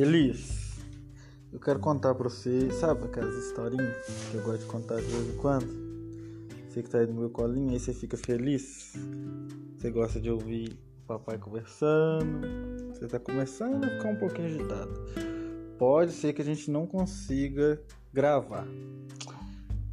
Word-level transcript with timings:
Elis, 0.00 0.78
eu 1.52 1.60
quero 1.60 1.78
contar 1.78 2.14
pra 2.14 2.26
você, 2.26 2.70
sabe 2.70 3.04
aquelas 3.04 3.34
historinhas 3.36 3.98
que 4.30 4.34
eu 4.34 4.42
gosto 4.42 4.60
de 4.60 4.64
contar 4.64 4.96
de 4.96 5.02
vez 5.02 5.28
em 5.28 5.36
quando? 5.36 5.66
Você 6.66 6.82
que 6.82 6.88
tá 6.88 7.00
aí 7.00 7.06
no 7.06 7.12
meu 7.12 7.28
colinho, 7.28 7.70
aí 7.70 7.78
você 7.78 7.92
fica 7.92 8.16
feliz. 8.16 8.94
Você 9.76 9.90
gosta 9.90 10.18
de 10.18 10.30
ouvir 10.30 10.78
o 11.04 11.06
papai 11.06 11.36
conversando. 11.36 12.48
Você 12.94 13.08
tá 13.08 13.18
começando 13.18 13.84
a 13.84 13.90
ficar 13.90 14.08
um 14.08 14.16
pouquinho 14.16 14.48
agitado. 14.48 14.94
Pode 15.78 16.12
ser 16.12 16.32
que 16.32 16.40
a 16.40 16.46
gente 16.46 16.70
não 16.70 16.86
consiga 16.86 17.78
gravar. 18.10 18.66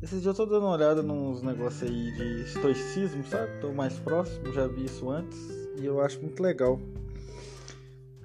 Esse 0.02 0.20
dia 0.22 0.30
eu 0.30 0.36
tô 0.36 0.46
dando 0.46 0.68
uma 0.68 0.76
olhada 0.76 1.04
nos 1.04 1.42
negócios 1.42 1.84
aí 1.84 2.12
de 2.14 2.44
estoicismo, 2.44 3.26
sabe? 3.26 3.60
Tô 3.60 3.74
mais 3.74 4.00
próximo, 4.00 4.54
já 4.54 4.68
vi 4.68 4.86
isso 4.86 5.10
antes 5.10 5.38
e 5.82 5.86
eu 5.86 6.00
acho 6.00 6.22
muito 6.22 6.42
legal. 6.42 6.80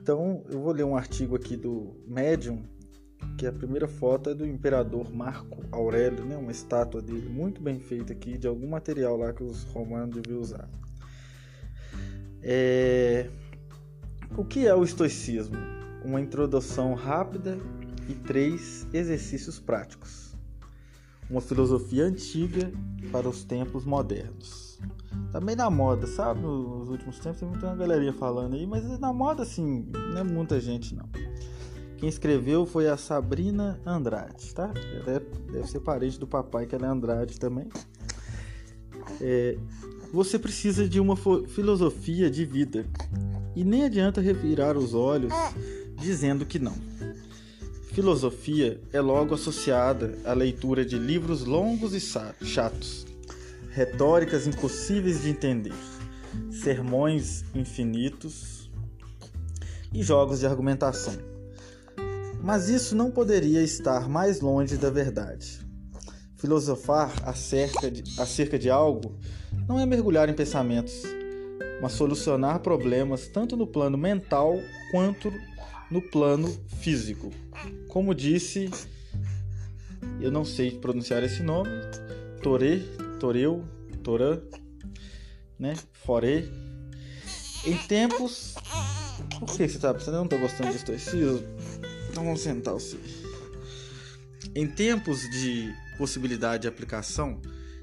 Então, 0.03 0.43
eu 0.51 0.61
vou 0.61 0.73
ler 0.73 0.83
um 0.83 0.97
artigo 0.97 1.37
aqui 1.37 1.57
do 1.57 1.95
Medium, 2.09 2.65
que 3.39 3.47
a 3.47 3.53
primeira 3.53 3.87
foto 3.87 4.31
é 4.31 4.35
do 4.35 4.45
imperador 4.45 5.09
Marco 5.15 5.65
Aurélio, 5.71 6.25
né? 6.25 6.37
uma 6.37 6.51
estátua 6.51 7.01
dele 7.01 7.29
muito 7.29 7.63
bem 7.63 7.79
feita 7.79 8.13
aqui, 8.13 8.37
de 8.37 8.49
algum 8.49 8.69
material 8.69 9.17
lá 9.17 9.33
que 9.33 9.45
os 9.45 9.63
romanos 9.63 10.17
deviam 10.17 10.41
usar. 10.41 10.69
É... 12.43 13.31
O 14.37 14.45
que 14.45 14.67
é 14.67 14.75
o 14.75 14.83
estoicismo? 14.83 15.57
Uma 16.05 16.21
introdução 16.21 16.95
rápida 16.95 17.57
e 18.09 18.15
três 18.15 18.85
exercícios 18.93 19.61
práticos. 19.61 20.35
Uma 21.31 21.41
filosofia 21.41 22.07
antiga 22.07 22.73
para 23.13 23.29
os 23.29 23.45
tempos 23.45 23.85
modernos 23.85 24.72
tá 25.33 25.41
bem 25.41 25.57
na 25.57 25.71
moda, 25.71 26.07
sabe? 26.07 26.41
Nos 26.41 26.89
últimos 26.89 27.19
tempos 27.19 27.41
tem 27.41 27.49
muita 27.49 27.75
galerinha 27.75 28.13
falando 28.13 28.55
aí, 28.55 28.67
mas 28.67 28.99
na 28.99 29.13
moda 29.13 29.43
assim, 29.43 29.87
não 29.93 30.19
é 30.19 30.23
muita 30.23 30.61
gente 30.61 30.95
não. 30.95 31.09
Quem 31.97 32.09
escreveu 32.09 32.67
foi 32.67 32.89
a 32.89 32.97
Sabrina 32.97 33.81
Andrade, 33.87 34.53
tá? 34.55 34.73
Deve, 35.05 35.27
deve 35.53 35.69
ser 35.69 35.81
parente 35.81 36.19
do 36.19 36.27
papai, 36.27 36.67
que 36.67 36.75
ela 36.75 36.87
é 36.87 36.91
Andrade 36.91 37.39
também. 37.39 37.69
É, 39.21 39.57
você 40.13 40.39
precisa 40.39 40.89
de 40.89 41.01
uma 41.01 41.17
filosofia 41.17 42.31
de 42.31 42.45
vida 42.45 42.85
e 43.55 43.65
nem 43.65 43.85
adianta 43.85 44.21
revirar 44.21 44.77
os 44.77 44.95
olhos 44.95 45.33
dizendo 45.97 46.45
que 46.45 46.59
não. 46.59 46.75
Filosofia 47.93 48.81
é 48.93 49.01
logo 49.01 49.35
associada 49.35 50.19
à 50.25 50.33
leitura 50.33 50.85
de 50.85 50.99
livros 50.99 51.45
longos 51.45 51.95
e 51.95 52.01
chatos 52.01 53.12
retóricas 53.73 54.47
impossíveis 54.47 55.23
de 55.23 55.31
entender, 55.31 55.75
sermões 56.51 57.45
infinitos 57.55 58.71
e 59.93 60.03
jogos 60.03 60.41
de 60.41 60.47
argumentação. 60.47 61.15
Mas 62.43 62.69
isso 62.69 62.95
não 62.95 63.11
poderia 63.11 63.63
estar 63.63 64.09
mais 64.09 64.41
longe 64.41 64.77
da 64.77 64.91
verdade. 64.91 65.61
Filosofar 66.37 67.13
acerca 67.25 67.91
de, 67.91 68.03
acerca 68.21 68.59
de 68.59 68.69
algo 68.69 69.17
não 69.69 69.79
é 69.79 69.87
mergulhar 69.87 70.29
em 70.29 70.35
pensamentos, 70.35 71.03
mas 71.81 71.93
solucionar 71.93 72.61
problemas 72.61 73.29
tanto 73.29 73.57
no 73.57 73.67
plano 73.67 73.97
mental 73.97 74.59
quanto 74.91 75.33
no 75.91 76.03
plano 76.03 76.49
físico. 76.81 77.31
Como 77.89 78.15
disse, 78.15 78.69
eu 80.21 80.31
não 80.31 80.45
sei 80.45 80.73
pronunciar 80.73 81.23
esse 81.23 81.43
nome, 81.43 81.71
Toré 82.43 82.83
Toreu, 83.23 83.65
Torã, 84.03 84.41
né? 85.57 85.77
Forê. 85.93 86.43
Em 87.65 87.77
tempos. 87.87 88.57
Por 89.39 89.57
que 89.57 89.69
você 89.69 89.79
tá 89.79 89.95
pensando? 89.95 90.17
Eu 90.17 90.21
não 90.23 90.29
tô 90.29 90.39
gostando 90.39 90.71
de 90.71 90.77
estoicismo? 90.79 91.41
Então 92.11 92.25
vamos 92.25 92.41
sentar 92.41 92.75
você. 92.75 92.99
Em 94.57 94.67
tempos 94.67 95.21
de 95.31 95.73
possibilidade 95.97 96.63
de 96.63 96.69
aplicação, 96.69 97.41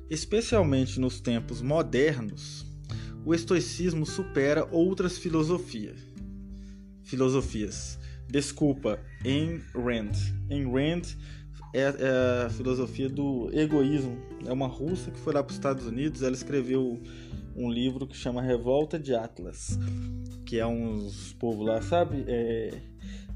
especialmente 0.10 1.00
nos 1.00 1.22
tempos 1.22 1.62
modernos, 1.62 2.66
o 3.24 3.34
estoicismo 3.34 4.06
supera 4.06 4.68
outras 4.70 5.18
filosofias. 5.18 6.02
Filosofias. 7.06 7.98
Desculpa, 8.28 9.00
em 9.24 9.62
Rand. 9.74 10.12
Em 10.50 10.70
Rand 10.70 11.16
é, 11.74 11.82
é, 11.82 12.46
a 12.46 12.50
filosofia 12.50 13.10
do 13.10 13.50
egoísmo. 13.54 14.18
É 14.46 14.52
uma 14.52 14.68
russa 14.68 15.12
que 15.12 15.20
foi 15.20 15.34
lá 15.34 15.44
para 15.44 15.52
os 15.52 15.58
Estados 15.58 15.86
Unidos. 15.86 16.22
Ela 16.22 16.34
escreveu 16.34 17.02
um 17.56 17.70
livro 17.70 18.08
que 18.08 18.16
chama 18.16 18.42
Revolta 18.42 18.98
de 18.98 19.14
Atlas, 19.14 19.78
que 20.46 20.60
é 20.60 20.66
uns 20.66 21.34
povos 21.34 21.66
lá, 21.66 21.82
sabe? 21.82 22.24
É, 22.28 22.82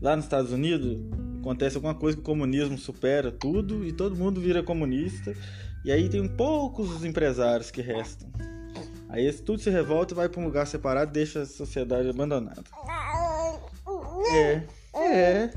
lá 0.02 0.16
nos 0.16 0.26
Estados 0.26 0.52
Unidos 0.52 1.00
acontece 1.40 1.76
alguma 1.76 1.94
coisa 1.94 2.16
que 2.16 2.22
o 2.22 2.26
comunismo 2.26 2.78
supera 2.78 3.32
tudo 3.32 3.86
e 3.86 3.92
todo 3.92 4.16
mundo 4.16 4.40
vira 4.40 4.64
comunista. 4.64 5.36
E 5.84 5.92
aí 5.92 6.08
tem 6.08 6.26
poucos 6.28 6.90
os 6.90 7.04
empresários 7.04 7.70
que 7.70 7.82
restam. 7.82 8.32
Aí 9.10 9.32
tudo 9.32 9.60
se 9.60 9.70
revolta 9.70 10.14
e 10.14 10.18
vai 10.18 10.30
para 10.30 10.42
um 10.42 10.46
lugar 10.46 10.66
separado 10.66 11.12
deixa 11.12 11.42
a 11.42 11.46
sociedade 11.46 12.10
abandonada. 12.10 12.64
É, 14.32 14.64
é. 14.96 15.50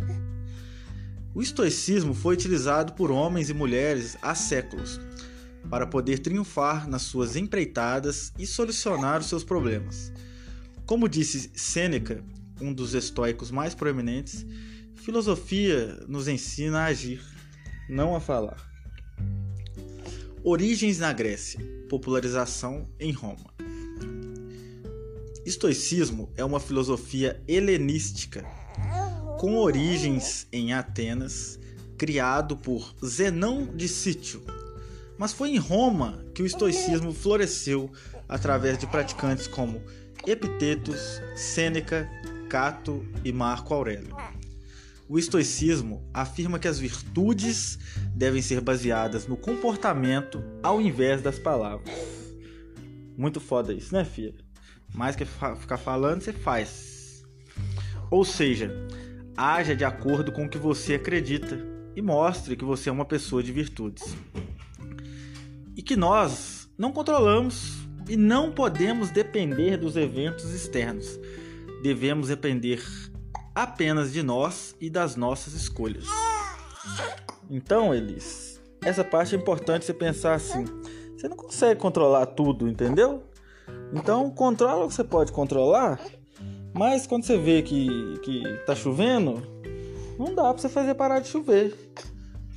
O 1.36 1.42
estoicismo 1.42 2.14
foi 2.14 2.32
utilizado 2.32 2.94
por 2.94 3.10
homens 3.10 3.50
e 3.50 3.52
mulheres 3.52 4.16
há 4.22 4.34
séculos 4.34 4.98
para 5.68 5.86
poder 5.86 6.20
triunfar 6.20 6.88
nas 6.88 7.02
suas 7.02 7.36
empreitadas 7.36 8.32
e 8.38 8.46
solucionar 8.46 9.20
os 9.20 9.26
seus 9.26 9.44
problemas. 9.44 10.10
Como 10.86 11.06
disse 11.06 11.50
Sêneca, 11.54 12.24
um 12.58 12.72
dos 12.72 12.94
estoicos 12.94 13.50
mais 13.50 13.74
proeminentes, 13.74 14.46
filosofia 14.94 16.02
nos 16.08 16.26
ensina 16.26 16.78
a 16.78 16.84
agir, 16.86 17.20
não 17.86 18.16
a 18.16 18.20
falar. 18.20 18.56
Origens 20.42 20.98
na 20.98 21.12
Grécia, 21.12 21.60
popularização 21.90 22.88
em 22.98 23.12
Roma. 23.12 23.52
Estoicismo 25.44 26.32
é 26.34 26.42
uma 26.42 26.58
filosofia 26.58 27.42
helenística 27.46 28.42
com 29.38 29.56
origens 29.58 30.46
em 30.50 30.72
Atenas, 30.72 31.58
criado 31.98 32.56
por 32.56 32.94
Zenão 33.04 33.66
de 33.66 33.86
Sítio. 33.86 34.42
Mas 35.18 35.32
foi 35.32 35.50
em 35.50 35.58
Roma 35.58 36.24
que 36.34 36.42
o 36.42 36.46
estoicismo 36.46 37.12
floresceu 37.12 37.90
através 38.28 38.78
de 38.78 38.86
praticantes 38.86 39.46
como 39.46 39.82
Epitetos, 40.26 41.20
Sêneca, 41.34 42.08
Cato 42.48 43.06
e 43.24 43.32
Marco 43.32 43.74
Aurélio. 43.74 44.16
O 45.08 45.18
estoicismo 45.18 46.02
afirma 46.12 46.58
que 46.58 46.66
as 46.66 46.78
virtudes 46.78 47.78
devem 48.14 48.42
ser 48.42 48.60
baseadas 48.60 49.26
no 49.26 49.36
comportamento 49.36 50.42
ao 50.62 50.80
invés 50.80 51.22
das 51.22 51.38
palavras. 51.38 51.94
Muito 53.16 53.38
foda 53.38 53.72
isso, 53.72 53.94
né, 53.94 54.04
filha? 54.04 54.34
Mais 54.94 55.14
que 55.14 55.24
ficar 55.24 55.78
falando, 55.78 56.22
você 56.22 56.32
faz. 56.32 57.22
Ou 58.10 58.24
seja, 58.24 58.72
Haja 59.36 59.76
de 59.76 59.84
acordo 59.84 60.32
com 60.32 60.46
o 60.46 60.48
que 60.48 60.56
você 60.56 60.94
acredita 60.94 61.58
e 61.94 62.00
mostre 62.00 62.56
que 62.56 62.64
você 62.64 62.88
é 62.88 62.92
uma 62.92 63.04
pessoa 63.04 63.42
de 63.42 63.52
virtudes. 63.52 64.16
E 65.76 65.82
que 65.82 65.94
nós 65.94 66.70
não 66.78 66.90
controlamos 66.90 67.76
e 68.08 68.16
não 68.16 68.50
podemos 68.50 69.10
depender 69.10 69.76
dos 69.76 69.94
eventos 69.94 70.54
externos. 70.54 71.20
Devemos 71.82 72.28
depender 72.28 72.82
apenas 73.54 74.10
de 74.10 74.22
nós 74.22 74.74
e 74.80 74.88
das 74.88 75.16
nossas 75.16 75.52
escolhas. 75.52 76.06
Então, 77.50 77.94
Elis, 77.94 78.58
essa 78.82 79.04
parte 79.04 79.34
é 79.34 79.38
importante 79.38 79.84
você 79.84 79.92
pensar 79.92 80.34
assim. 80.34 80.64
Você 81.14 81.28
não 81.28 81.36
consegue 81.36 81.78
controlar 81.78 82.24
tudo, 82.24 82.66
entendeu? 82.68 83.22
Então, 83.92 84.30
controla 84.30 84.84
o 84.84 84.88
que 84.88 84.94
você 84.94 85.04
pode 85.04 85.30
controlar 85.30 86.00
mas 86.76 87.06
quando 87.06 87.24
você 87.24 87.38
vê 87.38 87.62
que, 87.62 88.18
que 88.22 88.42
tá 88.66 88.74
chovendo, 88.74 89.42
não 90.18 90.34
dá 90.34 90.52
pra 90.52 90.60
você 90.60 90.68
fazer 90.68 90.94
parar 90.94 91.20
de 91.20 91.28
chover. 91.28 91.74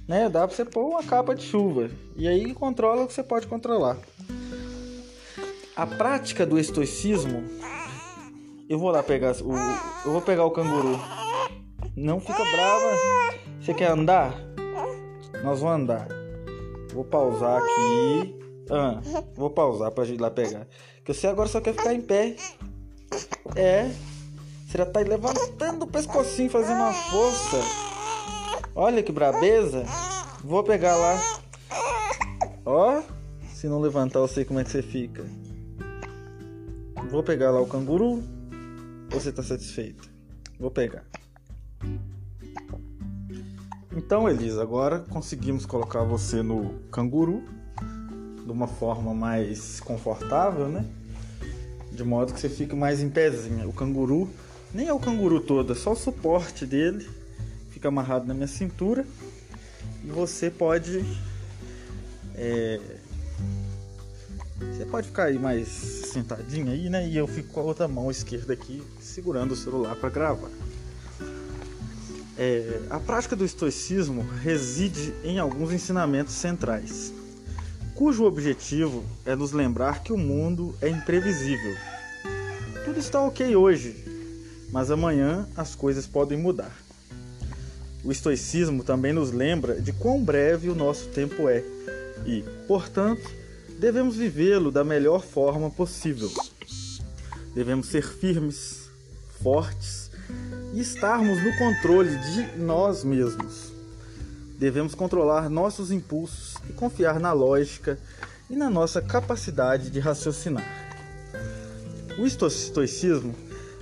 Né? 0.07 0.27
Dá 0.27 0.45
pra 0.45 0.55
você 0.55 0.65
pôr 0.65 0.89
uma 0.89 1.03
capa 1.03 1.33
de 1.33 1.43
chuva. 1.43 1.89
E 2.17 2.27
aí 2.27 2.53
controla 2.53 3.03
o 3.03 3.07
que 3.07 3.13
você 3.13 3.23
pode 3.23 3.47
controlar. 3.47 3.97
A 5.75 5.87
prática 5.87 6.45
do 6.45 6.59
estoicismo. 6.59 7.43
Eu 8.67 8.77
vou 8.77 8.91
lá 8.91 9.01
pegar 9.01 9.35
o. 9.41 9.55
Eu 10.05 10.11
vou 10.11 10.21
pegar 10.21 10.45
o 10.45 10.51
canguru. 10.51 10.99
Não 11.95 12.19
fica 12.19 12.43
brava. 12.43 12.97
Você 13.61 13.73
quer 13.73 13.91
andar? 13.91 14.33
Nós 15.43 15.61
vamos 15.61 15.83
andar. 15.83 16.07
Vou 16.93 17.05
pausar 17.05 17.61
aqui. 17.61 18.35
Ah, 18.69 18.99
vou 19.35 19.49
pausar 19.49 19.91
pra 19.91 20.03
gente 20.03 20.17
ir 20.17 20.21
lá 20.21 20.29
pegar. 20.29 20.67
Que 21.05 21.13
você 21.13 21.27
agora 21.27 21.47
só 21.47 21.61
quer 21.61 21.73
ficar 21.73 21.93
em 21.93 22.01
pé. 22.01 22.35
É, 23.55 23.89
você 24.69 24.77
já 24.77 24.85
tá 24.85 24.99
levantando 24.99 25.81
o 25.81 25.87
pescocinho, 25.87 26.47
fazendo 26.47 26.77
uma 26.77 26.93
força. 26.93 27.57
Olha 28.75 29.01
que 29.01 29.11
brabeza. 29.11 29.83
Vou 30.43 30.63
pegar 30.63 30.95
lá. 30.95 31.19
Ó, 32.63 33.01
se 33.51 33.67
não 33.67 33.81
levantar, 33.81 34.19
eu 34.19 34.27
sei 34.27 34.45
como 34.45 34.59
é 34.59 34.63
que 34.63 34.69
você 34.69 34.83
fica. 34.83 35.25
Vou 37.09 37.23
pegar 37.23 37.49
lá 37.49 37.59
o 37.59 37.65
canguru. 37.65 38.23
Você 39.09 39.31
tá 39.31 39.41
satisfeito? 39.41 40.07
Vou 40.59 40.69
pegar. 40.69 41.03
Então, 43.91 44.29
Elisa, 44.29 44.61
agora 44.61 44.99
conseguimos 44.99 45.65
colocar 45.65 46.03
você 46.03 46.43
no 46.43 46.75
canguru 46.91 47.43
de 48.45 48.51
uma 48.51 48.67
forma 48.67 49.15
mais 49.15 49.79
confortável, 49.79 50.69
né? 50.69 50.85
De 51.91 52.03
modo 52.03 52.35
que 52.35 52.39
você 52.39 52.49
fique 52.49 52.75
mais 52.75 53.01
em 53.01 53.09
pezinha. 53.09 53.67
O 53.67 53.73
canguru 53.73 54.29
nem 54.73 54.87
é 54.87 54.93
o 54.93 54.99
canguru 54.99 55.39
todo, 55.39 55.73
é 55.73 55.75
só 55.75 55.93
o 55.93 55.95
suporte 55.95 56.65
dele. 56.65 57.07
Fica 57.71 57.87
amarrado 57.87 58.27
na 58.27 58.33
minha 58.33 58.47
cintura. 58.47 59.05
E 60.03 60.07
você 60.07 60.49
pode. 60.49 61.03
É, 62.35 62.79
você 64.59 64.85
pode 64.85 65.07
ficar 65.07 65.25
aí 65.25 65.39
mais 65.39 65.67
sentadinho 65.67 66.71
aí, 66.71 66.89
né? 66.89 67.07
E 67.07 67.17
eu 67.17 67.27
fico 67.27 67.49
com 67.49 67.59
a 67.59 67.63
outra 67.63 67.87
mão 67.87 68.09
esquerda 68.11 68.53
aqui 68.53 68.81
segurando 68.99 69.53
o 69.53 69.55
celular 69.55 69.95
para 69.95 70.09
gravar. 70.09 70.49
É, 72.37 72.79
a 72.89 72.99
prática 72.99 73.35
do 73.35 73.43
estoicismo 73.43 74.21
reside 74.41 75.13
em 75.25 75.39
alguns 75.39 75.73
ensinamentos 75.73 76.33
centrais, 76.33 77.13
cujo 77.95 78.23
objetivo 78.23 79.03
é 79.25 79.35
nos 79.35 79.51
lembrar 79.51 80.03
que 80.03 80.13
o 80.13 80.17
mundo 80.17 80.73
é 80.81 80.87
imprevisível. 80.87 81.75
Tudo 82.85 82.97
está 82.97 83.21
ok 83.21 83.57
hoje, 83.57 84.08
mas 84.71 84.91
amanhã 84.91 85.47
as 85.55 85.75
coisas 85.75 86.05
podem 86.05 86.37
mudar. 86.37 86.75
O 88.03 88.11
estoicismo 88.11 88.83
também 88.83 89.11
nos 89.11 89.31
lembra 89.31 89.81
de 89.81 89.91
quão 89.91 90.23
breve 90.23 90.69
o 90.69 90.75
nosso 90.75 91.07
tempo 91.09 91.49
é 91.49 91.63
e, 92.25 92.43
portanto, 92.67 93.29
devemos 93.79 94.15
vivê-lo 94.15 94.71
da 94.71 94.83
melhor 94.83 95.23
forma 95.23 95.69
possível. 95.69 96.31
Devemos 97.53 97.87
ser 97.87 98.03
firmes, 98.03 98.89
fortes 99.41 100.11
e 100.73 100.79
estarmos 100.79 101.43
no 101.43 101.57
controle 101.57 102.15
de 102.17 102.57
nós 102.59 103.03
mesmos. 103.03 103.73
Devemos 104.57 104.93
controlar 104.93 105.49
nossos 105.49 105.91
impulsos 105.91 106.55
e 106.69 106.73
confiar 106.73 107.19
na 107.19 107.33
lógica 107.33 107.97
e 108.49 108.55
na 108.55 108.69
nossa 108.69 109.01
capacidade 109.01 109.89
de 109.89 109.99
raciocinar. 109.99 110.65
O 112.17 112.25
estoicismo 112.25 113.33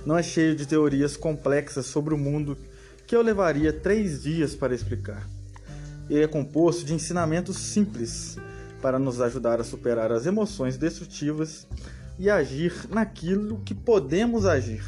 não 0.08 0.16
é 0.16 0.22
cheio 0.22 0.56
de 0.56 0.64
teorias 0.64 1.18
complexas 1.18 1.84
sobre 1.84 2.14
o 2.14 2.18
mundo 2.18 2.56
que 3.06 3.14
eu 3.14 3.20
levaria 3.20 3.74
três 3.74 4.22
dias 4.22 4.54
para 4.54 4.74
explicar. 4.74 5.28
Ele 6.08 6.24
é 6.24 6.26
composto 6.26 6.82
de 6.82 6.94
ensinamentos 6.94 7.58
simples 7.58 8.38
para 8.80 8.98
nos 8.98 9.20
ajudar 9.20 9.60
a 9.60 9.64
superar 9.64 10.10
as 10.10 10.24
emoções 10.24 10.78
destrutivas 10.78 11.66
e 12.18 12.30
agir 12.30 12.72
naquilo 12.88 13.60
que 13.66 13.74
podemos 13.74 14.46
agir. 14.46 14.82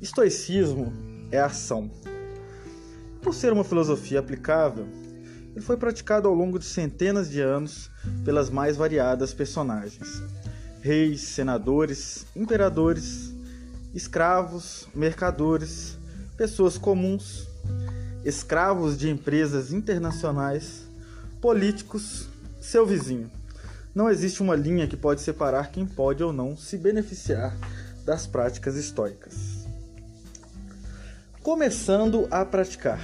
Estoicismo 0.00 0.92
é 1.32 1.40
ação. 1.40 1.90
Por 3.20 3.34
ser 3.34 3.52
uma 3.52 3.64
filosofia 3.64 4.20
aplicável, 4.20 4.86
ele 5.56 5.64
foi 5.64 5.76
praticado 5.76 6.28
ao 6.28 6.34
longo 6.34 6.60
de 6.60 6.66
centenas 6.66 7.28
de 7.28 7.40
anos 7.40 7.90
pelas 8.24 8.48
mais 8.48 8.76
variadas 8.76 9.34
personagens: 9.34 10.22
reis, 10.80 11.20
senadores, 11.20 12.26
imperadores, 12.36 13.33
escravos, 13.94 14.88
mercadores, 14.94 15.96
pessoas 16.36 16.76
comuns, 16.76 17.46
escravos 18.24 18.98
de 18.98 19.08
empresas 19.08 19.72
internacionais, 19.72 20.82
políticos, 21.40 22.28
seu 22.60 22.84
vizinho. 22.84 23.30
Não 23.94 24.10
existe 24.10 24.42
uma 24.42 24.56
linha 24.56 24.88
que 24.88 24.96
pode 24.96 25.20
separar 25.20 25.70
quem 25.70 25.86
pode 25.86 26.22
ou 26.22 26.32
não 26.32 26.56
se 26.56 26.76
beneficiar 26.76 27.56
das 28.04 28.26
práticas 28.26 28.76
estoicas 28.76 29.64
começando 31.44 32.26
a 32.30 32.42
praticar. 32.42 32.98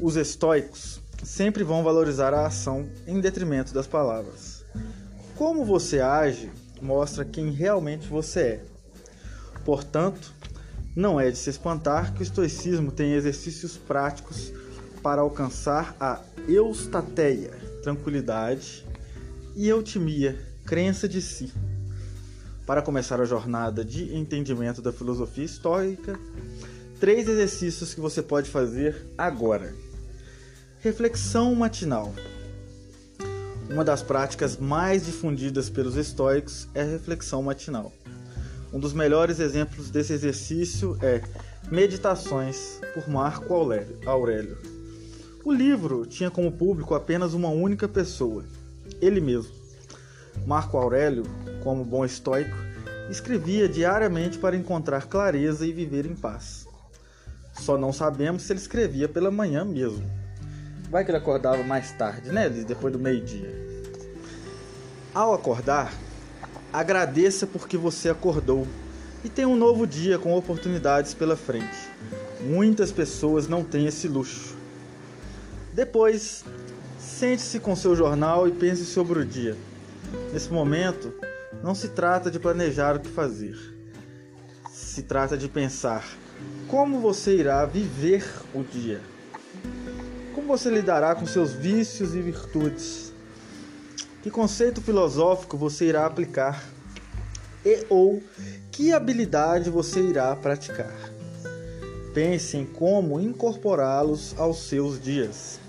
Os 0.00 0.14
estoicos 0.14 1.00
sempre 1.24 1.64
vão 1.64 1.82
valorizar 1.82 2.32
a 2.32 2.46
ação 2.46 2.88
em 3.04 3.20
detrimento 3.20 3.74
das 3.74 3.88
palavras. 3.88 4.64
Como 5.34 5.64
você 5.64 6.00
age 6.00 6.52
mostra 6.80 7.24
quem 7.24 7.50
realmente 7.50 8.06
você 8.06 8.40
é. 8.40 8.73
Portanto, 9.64 10.32
não 10.94 11.18
é 11.18 11.30
de 11.30 11.38
se 11.38 11.50
espantar 11.50 12.14
que 12.14 12.20
o 12.20 12.22
estoicismo 12.22 12.92
tem 12.92 13.14
exercícios 13.14 13.76
práticos 13.76 14.52
para 15.02 15.22
alcançar 15.22 15.96
a 15.98 16.20
eustateia, 16.48 17.50
tranquilidade, 17.82 18.84
e 19.56 19.68
eutimia, 19.68 20.38
crença 20.64 21.08
de 21.08 21.22
si. 21.22 21.52
Para 22.66 22.82
começar 22.82 23.20
a 23.20 23.24
jornada 23.24 23.84
de 23.84 24.14
entendimento 24.14 24.80
da 24.80 24.92
filosofia 24.92 25.44
estoica, 25.44 26.18
três 26.98 27.28
exercícios 27.28 27.94
que 27.94 28.00
você 28.00 28.22
pode 28.22 28.50
fazer 28.50 29.06
agora. 29.16 29.74
Reflexão 30.80 31.54
matinal. 31.54 32.14
Uma 33.70 33.84
das 33.84 34.02
práticas 34.02 34.56
mais 34.56 35.06
difundidas 35.06 35.70
pelos 35.70 35.96
estoicos 35.96 36.68
é 36.74 36.82
a 36.82 36.86
reflexão 36.86 37.42
matinal. 37.42 37.92
Um 38.74 38.80
dos 38.80 38.92
melhores 38.92 39.38
exemplos 39.38 39.88
desse 39.88 40.12
exercício 40.12 40.98
é 41.00 41.22
Meditações, 41.70 42.80
por 42.92 43.08
Marco 43.08 43.54
Aurélio. 43.54 44.58
O 45.44 45.52
livro 45.52 46.04
tinha 46.04 46.28
como 46.28 46.50
público 46.50 46.92
apenas 46.92 47.34
uma 47.34 47.50
única 47.50 47.86
pessoa, 47.86 48.44
ele 49.00 49.20
mesmo. 49.20 49.52
Marco 50.44 50.76
Aurélio, 50.76 51.22
como 51.62 51.84
bom 51.84 52.04
estoico, 52.04 52.56
escrevia 53.08 53.68
diariamente 53.68 54.38
para 54.38 54.56
encontrar 54.56 55.06
clareza 55.06 55.64
e 55.64 55.72
viver 55.72 56.04
em 56.04 56.16
paz. 56.16 56.66
Só 57.52 57.78
não 57.78 57.92
sabemos 57.92 58.42
se 58.42 58.52
ele 58.52 58.58
escrevia 58.58 59.08
pela 59.08 59.30
manhã 59.30 59.64
mesmo. 59.64 60.04
Vai 60.90 61.04
que 61.04 61.12
ele 61.12 61.18
acordava 61.18 61.62
mais 61.62 61.92
tarde, 61.92 62.32
né, 62.32 62.48
Liz? 62.48 62.64
Depois 62.64 62.92
do 62.92 62.98
meio-dia. 62.98 63.54
Ao 65.14 65.32
acordar, 65.32 65.94
agradeça 66.74 67.46
porque 67.46 67.76
você 67.76 68.10
acordou 68.10 68.66
e 69.22 69.28
tem 69.28 69.46
um 69.46 69.54
novo 69.54 69.86
dia 69.86 70.18
com 70.18 70.34
oportunidades 70.34 71.14
pela 71.14 71.36
frente. 71.36 71.88
Muitas 72.40 72.90
pessoas 72.90 73.46
não 73.46 73.62
têm 73.62 73.86
esse 73.86 74.08
luxo. 74.08 74.56
Depois, 75.72 76.44
sente-se 76.98 77.60
com 77.60 77.76
seu 77.76 77.94
jornal 77.94 78.48
e 78.48 78.50
pense 78.50 78.84
sobre 78.84 79.20
o 79.20 79.24
dia. 79.24 79.56
Nesse 80.32 80.52
momento, 80.52 81.14
não 81.62 81.76
se 81.76 81.90
trata 81.90 82.28
de 82.28 82.40
planejar 82.40 82.96
o 82.96 83.00
que 83.00 83.08
fazer. 83.08 83.56
Se 84.68 85.04
trata 85.04 85.36
de 85.38 85.48
pensar 85.48 86.04
como 86.66 86.98
você 86.98 87.36
irá 87.36 87.64
viver 87.64 88.28
o 88.52 88.64
dia? 88.64 89.00
Como 90.34 90.48
você 90.48 90.68
lidará 90.68 91.14
com 91.14 91.24
seus 91.24 91.52
vícios 91.52 92.16
e 92.16 92.20
virtudes? 92.20 93.13
Que 94.24 94.30
conceito 94.30 94.80
filosófico 94.80 95.54
você 95.54 95.84
irá 95.84 96.06
aplicar? 96.06 96.64
E 97.62 97.84
ou 97.90 98.22
que 98.72 98.90
habilidade 98.90 99.68
você 99.68 100.00
irá 100.00 100.34
praticar? 100.34 100.96
Pense 102.14 102.56
em 102.56 102.64
como 102.64 103.20
incorporá-los 103.20 104.34
aos 104.38 104.66
seus 104.66 104.98
dias. 104.98 105.60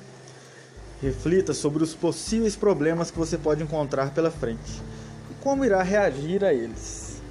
Reflita 1.01 1.53
sobre 1.53 1.83
os 1.83 1.93
possíveis 1.93 2.55
problemas 2.55 3.12
que 3.12 3.17
você 3.17 3.38
pode 3.38 3.62
encontrar 3.62 4.13
pela 4.13 4.31
frente 4.31 4.81
e 5.29 5.33
como 5.43 5.65
irá 5.65 5.83
reagir 5.83 6.41
a 6.45 6.53
eles. 6.53 7.21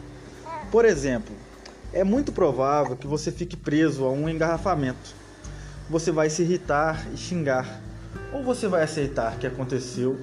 Por 0.71 0.85
exemplo, 0.85 1.35
é 1.91 2.05
muito 2.05 2.33
provável 2.33 2.99
que 2.99 3.07
você 3.07 3.33
fique 3.33 3.57
preso 3.57 4.05
a 4.05 4.11
um 4.11 4.29
engarrafamento. 4.29 5.15
Você 5.89 6.13
vai 6.13 6.29
se 6.29 6.43
irritar 6.43 7.09
e 7.15 7.17
xingar, 7.17 7.81
ou 8.31 8.45
você 8.45 8.69
vai 8.69 8.83
aceitar 8.83 9.39
que 9.39 9.47
aconteceu, 9.47 10.21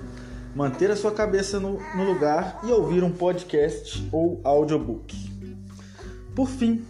manter 0.55 0.91
a 0.91 0.95
sua 0.95 1.11
cabeça 1.11 1.59
no, 1.59 1.79
no 1.95 2.03
lugar 2.03 2.59
e 2.63 2.71
ouvir 2.71 3.03
um 3.03 3.11
podcast 3.11 4.07
ou 4.11 4.39
audiobook. 4.43 5.15
Por 6.35 6.47
fim, 6.47 6.85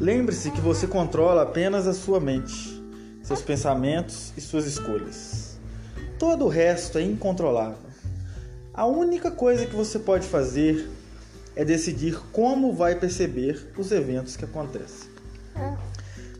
lembre-se 0.00 0.50
que 0.50 0.60
você 0.60 0.86
controla 0.86 1.42
apenas 1.42 1.86
a 1.86 1.92
sua 1.92 2.20
mente, 2.20 2.82
seus 3.22 3.42
pensamentos 3.42 4.32
e 4.36 4.40
suas 4.40 4.66
escolhas. 4.66 5.58
Todo 6.18 6.44
o 6.44 6.48
resto 6.48 6.98
é 6.98 7.02
incontrolável. 7.02 7.84
A 8.72 8.86
única 8.86 9.30
coisa 9.30 9.66
que 9.66 9.74
você 9.74 9.98
pode 9.98 10.26
fazer 10.26 10.88
é 11.56 11.64
decidir 11.64 12.18
como 12.32 12.72
vai 12.72 12.96
perceber 12.96 13.70
os 13.78 13.92
eventos 13.92 14.36
que 14.36 14.44
acontecem. 14.44 15.08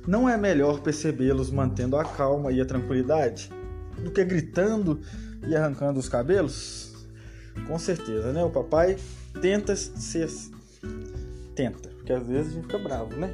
Não 0.07 0.29
é 0.29 0.37
melhor 0.37 0.81
percebê-los 0.81 1.51
mantendo 1.51 1.97
a 1.97 2.05
calma 2.05 2.53
e 2.53 2.61
a 2.61 2.67
tranquilidade 2.67 3.51
do 3.99 4.11
que 4.11 4.25
gritando 4.25 5.01
e 5.49 5.57
arrancando 5.57 5.99
os 5.99 6.09
cabelos? 6.09 6.93
Com 7.67 7.79
certeza, 7.79 8.33
né? 8.33 8.43
O 8.45 8.51
papai 8.51 8.97
tenta 9.41 9.77
ser. 9.77 10.29
Tenta, 11.55 11.89
porque 11.91 12.13
às 12.13 12.27
vezes 12.27 12.53
a 12.53 12.55
gente 12.57 12.63
fica 12.65 12.79
bravo, 12.79 13.15
né? 13.17 13.33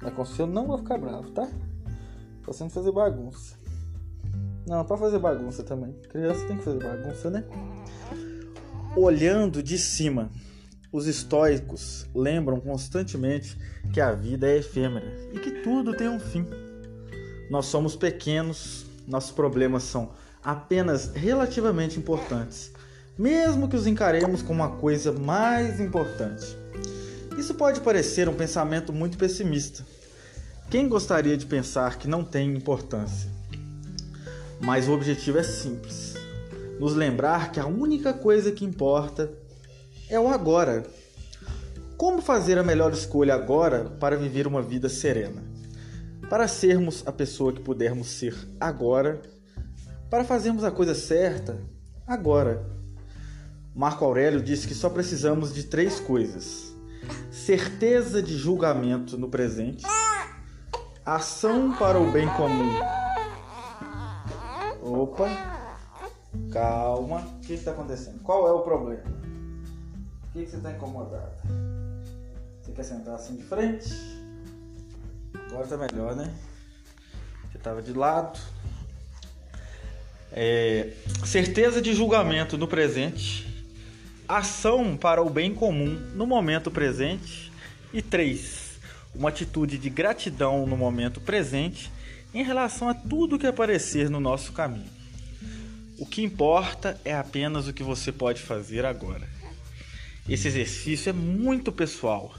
Mas 0.00 0.14
com 0.14 0.24
você 0.24 0.46
não 0.46 0.66
vou 0.66 0.78
ficar 0.78 0.98
bravo, 0.98 1.30
tá? 1.30 1.48
Tô 2.42 2.52
sendo 2.52 2.70
fazer 2.70 2.92
bagunça. 2.92 3.56
Não, 4.66 4.84
para 4.84 4.96
fazer 4.96 5.18
bagunça 5.18 5.62
também. 5.62 5.92
Criança 6.08 6.46
tem 6.46 6.56
que 6.56 6.64
fazer 6.64 6.82
bagunça, 6.82 7.30
né? 7.30 7.44
Olhando 8.96 9.62
de 9.62 9.78
cima. 9.78 10.30
Os 10.92 11.06
estoicos 11.06 12.06
lembram 12.14 12.60
constantemente 12.60 13.58
que 13.92 14.00
a 14.00 14.12
vida 14.12 14.46
é 14.46 14.58
efêmera 14.58 15.06
e 15.32 15.38
que 15.38 15.62
tudo 15.62 15.96
tem 15.96 16.08
um 16.08 16.20
fim. 16.20 16.46
nós 17.50 17.66
somos 17.66 17.96
pequenos, 17.96 18.86
nossos 19.06 19.32
problemas 19.32 19.82
são 19.82 20.12
apenas 20.44 21.10
relativamente 21.14 21.98
importantes, 21.98 22.70
mesmo 23.18 23.68
que 23.68 23.76
os 23.76 23.86
encaremos 23.86 24.42
como 24.42 24.62
a 24.62 24.76
coisa 24.76 25.10
mais 25.10 25.80
importante. 25.80 26.56
Isso 27.38 27.54
pode 27.54 27.80
parecer 27.80 28.28
um 28.28 28.34
pensamento 28.34 28.92
muito 28.92 29.16
pessimista. 29.16 29.84
Quem 30.70 30.88
gostaria 30.88 31.36
de 31.36 31.46
pensar 31.46 31.98
que 31.98 32.06
não 32.06 32.22
tem 32.22 32.54
importância? 32.54 33.30
Mas 34.60 34.88
o 34.88 34.92
objetivo 34.92 35.38
é 35.38 35.42
simples: 35.42 36.14
nos 36.78 36.94
lembrar 36.94 37.50
que 37.50 37.58
a 37.58 37.66
única 37.66 38.12
coisa 38.12 38.52
que 38.52 38.64
importa 38.64 39.32
é 40.08 40.18
o 40.18 40.28
agora. 40.28 40.84
Como 41.96 42.20
fazer 42.20 42.58
a 42.58 42.62
melhor 42.62 42.92
escolha 42.92 43.34
agora 43.34 43.84
para 43.84 44.16
viver 44.16 44.46
uma 44.46 44.60
vida 44.60 44.88
serena? 44.88 45.42
Para 46.28 46.48
sermos 46.48 47.02
a 47.06 47.12
pessoa 47.12 47.52
que 47.52 47.60
pudermos 47.60 48.08
ser 48.08 48.34
agora, 48.58 49.22
para 50.14 50.22
fazermos 50.22 50.62
a 50.62 50.70
coisa 50.70 50.94
certa 50.94 51.58
agora. 52.06 52.64
Marco 53.74 54.04
Aurélio 54.04 54.40
disse 54.40 54.68
que 54.68 54.72
só 54.72 54.88
precisamos 54.88 55.52
de 55.52 55.64
três 55.64 55.98
coisas: 55.98 56.72
certeza 57.32 58.22
de 58.22 58.38
julgamento 58.38 59.18
no 59.18 59.28
presente, 59.28 59.84
ação 61.04 61.76
para 61.76 61.98
o 61.98 62.12
bem 62.12 62.28
comum. 62.28 62.78
Opa, 64.80 65.28
calma, 66.52 67.18
o 67.18 67.40
que 67.40 67.54
está 67.54 67.72
acontecendo? 67.72 68.20
Qual 68.20 68.46
é 68.46 68.52
o 68.52 68.60
problema? 68.60 69.02
O 69.02 70.32
que, 70.32 70.44
que 70.44 70.50
você 70.52 70.58
está 70.58 70.70
incomodado? 70.70 71.32
Você 72.62 72.70
quer 72.70 72.84
sentar 72.84 73.16
assim 73.16 73.34
de 73.34 73.42
frente? 73.42 73.90
Agora 75.50 75.66
tá 75.66 75.76
melhor, 75.76 76.14
né? 76.14 76.32
Você 77.50 77.58
tava 77.58 77.82
de 77.82 77.92
lado. 77.92 78.38
É, 80.36 80.88
certeza 81.24 81.80
de 81.80 81.94
julgamento 81.94 82.58
no 82.58 82.66
presente. 82.66 83.46
Ação 84.26 84.96
para 84.96 85.22
o 85.22 85.30
bem 85.30 85.54
comum 85.54 85.94
no 86.14 86.26
momento 86.26 86.72
presente. 86.72 87.52
E 87.92 88.02
três, 88.02 88.80
uma 89.14 89.28
atitude 89.28 89.78
de 89.78 89.88
gratidão 89.88 90.66
no 90.66 90.76
momento 90.76 91.20
presente 91.20 91.88
em 92.34 92.42
relação 92.42 92.88
a 92.88 92.94
tudo 92.94 93.38
que 93.38 93.46
aparecer 93.46 94.10
no 94.10 94.18
nosso 94.18 94.52
caminho. 94.52 94.90
O 95.96 96.04
que 96.04 96.24
importa 96.24 97.00
é 97.04 97.14
apenas 97.14 97.68
o 97.68 97.72
que 97.72 97.84
você 97.84 98.10
pode 98.10 98.42
fazer 98.42 98.84
agora. 98.84 99.28
Esse 100.28 100.48
exercício 100.48 101.10
é 101.10 101.12
muito 101.12 101.70
pessoal, 101.70 102.34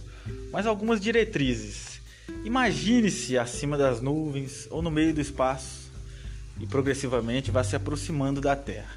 mas 0.52 0.68
algumas 0.68 1.00
diretrizes. 1.00 2.02
Imagine-se 2.44 3.38
acima 3.38 3.78
das 3.78 4.02
nuvens 4.02 4.68
ou 4.70 4.82
no 4.82 4.92
meio 4.92 5.14
do 5.14 5.22
espaço 5.22 5.85
e 6.60 6.66
progressivamente 6.66 7.52
vá 7.52 7.64
se 7.64 7.76
aproximando 7.76 8.42
da 8.42 8.56
Terra, 8.56 8.96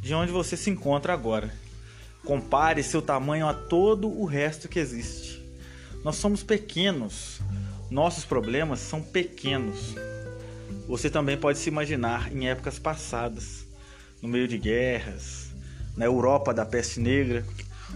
de 0.00 0.14
onde 0.14 0.32
você 0.32 0.56
se 0.56 0.70
encontra 0.70 1.12
agora. 1.12 1.52
Compare 2.24 2.82
seu 2.82 3.00
tamanho 3.00 3.46
a 3.46 3.54
todo 3.54 4.08
o 4.08 4.24
resto 4.24 4.68
que 4.68 4.78
existe. 4.78 5.42
Nós 6.04 6.16
somos 6.16 6.42
pequenos, 6.42 7.40
nossos 7.90 8.24
problemas 8.24 8.80
são 8.80 9.02
pequenos. 9.02 9.94
Você 10.86 11.08
também 11.08 11.36
pode 11.36 11.58
se 11.58 11.68
imaginar 11.68 12.32
em 12.32 12.48
épocas 12.48 12.78
passadas, 12.78 13.66
no 14.20 14.28
meio 14.28 14.48
de 14.48 14.58
guerras, 14.58 15.50
na 15.96 16.04
Europa 16.04 16.52
da 16.52 16.64
peste 16.64 17.00
negra, 17.00 17.44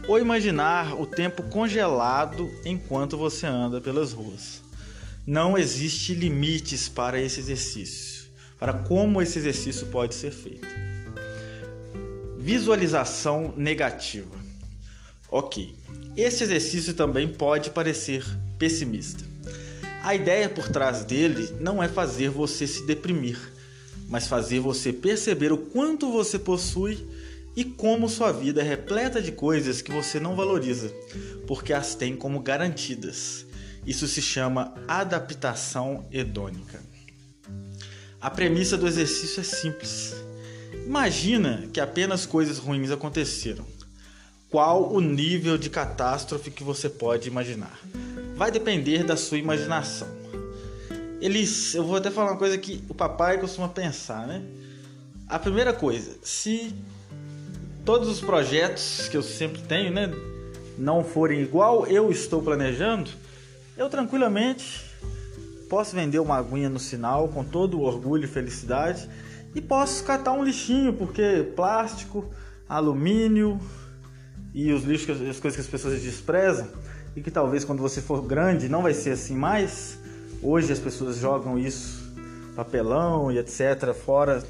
ou 0.06 0.18
imaginar 0.18 0.94
o 1.00 1.06
tempo 1.06 1.42
congelado 1.44 2.50
enquanto 2.64 3.16
você 3.16 3.46
anda 3.46 3.80
pelas 3.80 4.12
ruas. 4.12 4.62
Não 5.26 5.56
existe 5.56 6.14
limites 6.14 6.88
para 6.88 7.20
esse 7.20 7.40
exercício, 7.40 8.13
para 8.58 8.73
como 8.73 9.20
esse 9.20 9.38
exercício 9.38 9.87
pode 9.88 10.14
ser 10.14 10.30
feito. 10.30 10.66
Visualização 12.38 13.54
negativa. 13.56 14.34
Ok, 15.30 15.75
esse 16.16 16.44
exercício 16.44 16.94
também 16.94 17.28
pode 17.28 17.70
parecer 17.70 18.25
pessimista. 18.58 19.25
A 20.02 20.14
ideia 20.14 20.49
por 20.49 20.68
trás 20.68 21.04
dele 21.04 21.49
não 21.61 21.82
é 21.82 21.88
fazer 21.88 22.28
você 22.28 22.66
se 22.66 22.87
deprimir, 22.87 23.38
mas 24.08 24.26
fazer 24.26 24.61
você 24.61 24.92
perceber 24.92 25.50
o 25.52 25.58
quanto 25.58 26.12
você 26.12 26.38
possui 26.38 27.04
e 27.56 27.64
como 27.64 28.08
sua 28.08 28.32
vida 28.32 28.61
é 28.61 28.64
repleta 28.64 29.23
de 29.23 29.32
coisas 29.32 29.80
que 29.80 29.92
você 29.92 30.20
não 30.20 30.37
valoriza, 30.37 30.92
porque 31.46 31.73
as 31.73 31.94
tem 31.94 32.14
como 32.14 32.40
garantidas. 32.40 33.46
Isso 33.87 34.06
se 34.06 34.20
chama 34.20 34.75
adaptação 34.88 36.06
hedônica. 36.12 36.93
A 38.25 38.31
premissa 38.31 38.78
do 38.78 38.87
exercício 38.87 39.43
é 39.43 39.45
simples. 39.45 40.14
Imagina 40.87 41.69
que 41.71 41.78
apenas 41.78 42.25
coisas 42.25 42.57
ruins 42.57 42.90
aconteceram. 42.90 43.66
Qual 44.50 44.90
o 44.95 44.99
nível 44.99 45.59
de 45.59 45.69
catástrofe 45.69 46.50
que 46.50 46.64
você 46.64 46.88
pode 46.88 47.28
imaginar? 47.28 47.78
Vai 48.35 48.50
depender 48.50 49.04
da 49.04 49.14
sua 49.14 49.37
imaginação. 49.37 50.09
Eles, 51.21 51.75
eu 51.75 51.85
vou 51.85 51.97
até 51.97 52.11
falar 52.11 52.31
uma 52.31 52.38
coisa 52.38 52.57
que 52.57 52.83
o 52.88 52.95
papai 52.95 53.37
costuma 53.37 53.69
pensar, 53.69 54.26
né? 54.26 54.43
A 55.28 55.38
primeira 55.38 55.75
coisa, 55.75 56.16
se 56.23 56.75
todos 57.85 58.09
os 58.09 58.23
projetos 58.23 59.07
que 59.07 59.19
eu 59.19 59.23
sempre 59.23 59.61
tenho, 59.61 59.93
né, 59.93 60.11
não 60.78 61.04
forem 61.04 61.43
igual 61.43 61.87
eu 61.87 62.11
estou 62.11 62.40
planejando, 62.40 63.11
eu 63.76 63.90
tranquilamente 63.90 64.83
posso 65.75 65.97
vender 65.97 66.21
uma 66.21 66.37
aguinha 66.37 66.69
no 66.69 66.78
sinal 66.78 67.26
com 67.26 67.43
todo 67.43 67.81
o 67.81 67.83
orgulho 67.83 68.26
e 68.26 68.28
felicidade 68.28 69.11
e 69.57 69.61
posso 69.61 70.04
catar 70.04 70.31
um 70.31 70.45
lixinho, 70.45 70.93
porque 70.93 71.50
plástico, 71.57 72.33
alumínio 72.69 73.59
e 74.54 74.73
os 74.73 74.85
lixos, 74.85 75.21
as 75.21 75.40
coisas 75.40 75.57
que 75.57 75.62
as 75.62 75.66
pessoas 75.66 76.00
desprezam 76.00 76.69
e 77.16 77.21
que 77.21 77.28
talvez 77.28 77.64
quando 77.64 77.81
você 77.81 78.00
for 78.00 78.23
grande 78.23 78.69
não 78.69 78.83
vai 78.83 78.95
ser 78.95 79.11
assim 79.11 79.35
mais. 79.35 79.99
Hoje 80.40 80.73
as 80.73 80.78
pessoas 80.78 81.16
jogam 81.16 81.59
isso, 81.59 82.09
papelão 82.54 83.33
e 83.33 83.38
etc, 83.38 83.93
fora 83.95 84.45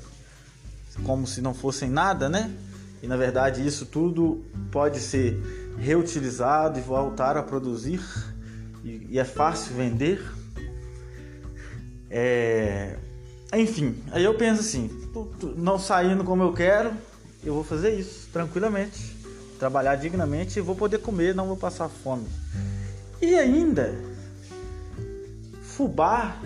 como 1.04 1.26
se 1.26 1.40
não 1.40 1.54
fossem 1.54 1.88
nada, 1.88 2.28
né? 2.28 2.54
E 3.02 3.06
na 3.06 3.16
verdade 3.16 3.66
isso 3.66 3.86
tudo 3.86 4.44
pode 4.70 5.00
ser 5.00 5.40
reutilizado 5.78 6.78
e 6.78 6.82
voltar 6.82 7.34
a 7.38 7.42
produzir 7.42 8.02
e, 8.84 9.06
e 9.12 9.18
é 9.18 9.24
fácil 9.24 9.74
vender. 9.74 10.43
É... 12.16 12.96
Enfim, 13.52 13.96
aí 14.12 14.22
eu 14.22 14.34
penso 14.34 14.60
assim, 14.60 14.88
não 15.56 15.80
saindo 15.80 16.22
como 16.22 16.44
eu 16.44 16.52
quero, 16.52 16.92
eu 17.42 17.54
vou 17.54 17.64
fazer 17.64 17.98
isso 17.98 18.28
tranquilamente, 18.32 19.16
trabalhar 19.58 19.96
dignamente 19.96 20.58
e 20.58 20.62
vou 20.62 20.76
poder 20.76 20.98
comer, 20.98 21.34
não 21.34 21.48
vou 21.48 21.56
passar 21.56 21.88
fome. 21.88 22.28
E 23.20 23.34
ainda, 23.34 23.98
fubá 25.60 26.40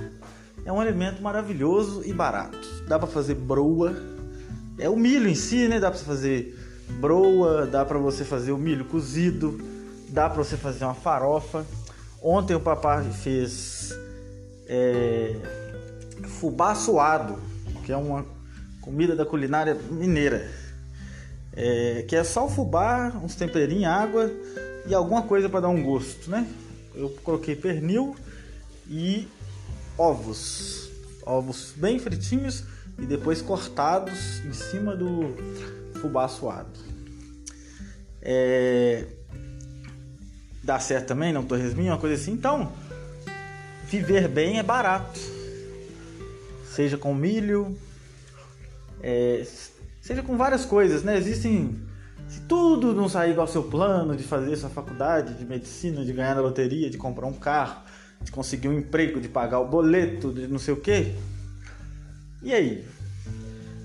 é 0.65 0.73
um 0.73 0.81
alimento 0.81 1.21
maravilhoso 1.23 2.03
e 2.03 2.15
barato. 2.15 2.59
Dá 2.89 2.99
para 2.99 3.09
fazer 3.09 3.35
broa 3.35 3.95
é 4.79 4.89
o 4.89 4.97
milho 4.97 5.29
em 5.29 5.35
si, 5.35 5.69
né? 5.69 5.79
Dá 5.79 5.91
para 5.91 6.01
fazer 6.01 6.57
broa, 7.01 7.67
dá 7.67 7.85
para 7.85 7.99
você 7.99 8.25
fazer 8.25 8.53
o 8.53 8.59
milho 8.59 8.87
cozido, 8.87 9.61
dá 10.09 10.31
para 10.31 10.43
você 10.43 10.57
fazer 10.57 10.85
uma 10.85 10.95
farofa. 10.95 11.67
Ontem 12.23 12.55
o 12.55 12.61
papai 12.61 13.05
fez 13.11 13.93
é, 14.69 15.35
fubá 16.39 16.75
suado, 16.75 17.39
que 17.85 17.93
é 17.93 17.97
uma 17.97 18.25
comida 18.81 19.17
da 19.17 19.27
culinária 19.27 19.75
mineira. 19.75 20.49
É, 21.53 22.05
que 22.07 22.15
é 22.15 22.23
só 22.23 22.47
o 22.47 22.49
fubá, 22.49 23.13
uns 23.23 23.35
temperinhos, 23.35 23.87
água 23.87 24.31
e 24.87 24.95
alguma 24.95 25.23
coisa 25.23 25.49
para 25.49 25.61
dar 25.61 25.69
um 25.69 25.83
gosto, 25.83 26.31
né? 26.31 26.47
Eu 26.95 27.11
coloquei 27.25 27.57
pernil 27.57 28.15
e 28.89 29.27
ovos, 29.97 30.89
ovos 31.27 31.73
bem 31.77 31.99
fritinhos 31.99 32.65
e 32.99 33.05
depois 33.05 33.43
cortados 33.43 34.39
em 34.45 34.53
cima 34.53 34.95
do 34.95 35.35
fubá 36.01 36.29
suado. 36.29 36.79
É... 38.23 39.07
Dá 40.63 40.79
certo 40.79 41.09
também, 41.09 41.33
não 41.33 41.45
torresminho, 41.45 41.93
uma 41.93 41.99
coisa 41.99 42.15
assim. 42.15 42.33
Então, 42.33 42.73
viver 43.89 44.29
bem 44.29 44.59
é 44.59 44.63
barato. 44.63 45.38
Seja 46.79 46.97
com 46.97 47.13
milho, 47.13 47.77
é... 49.03 49.45
seja 50.01 50.23
com 50.23 50.37
várias 50.37 50.65
coisas, 50.65 51.03
né? 51.03 51.19
Existem. 51.19 51.77
Se 52.29 52.43
tudo 52.43 52.95
não 52.95 53.09
sair 53.09 53.33
igual 53.33 53.49
ao 53.49 53.53
seu 53.53 53.65
plano 53.65 54.15
de 54.15 54.23
fazer 54.23 54.55
sua 54.55 54.71
faculdade 54.71 55.35
de 55.35 55.45
medicina, 55.45 56.05
de 56.05 56.13
ganhar 56.13 56.37
na 56.37 56.41
loteria, 56.41 56.89
de 56.89 56.97
comprar 56.97 57.27
um 57.27 57.33
carro, 57.33 57.83
de 58.23 58.31
conseguir 58.31 58.69
um 58.69 58.79
emprego, 58.79 59.21
de 59.21 59.29
pagar 59.29 59.59
o 59.59 59.67
boleto, 59.67 60.33
de 60.33 60.47
não 60.47 60.61
sei 60.61 60.73
o 60.73 60.77
que, 60.77 61.17
e 62.45 62.55
aí? 62.55 62.87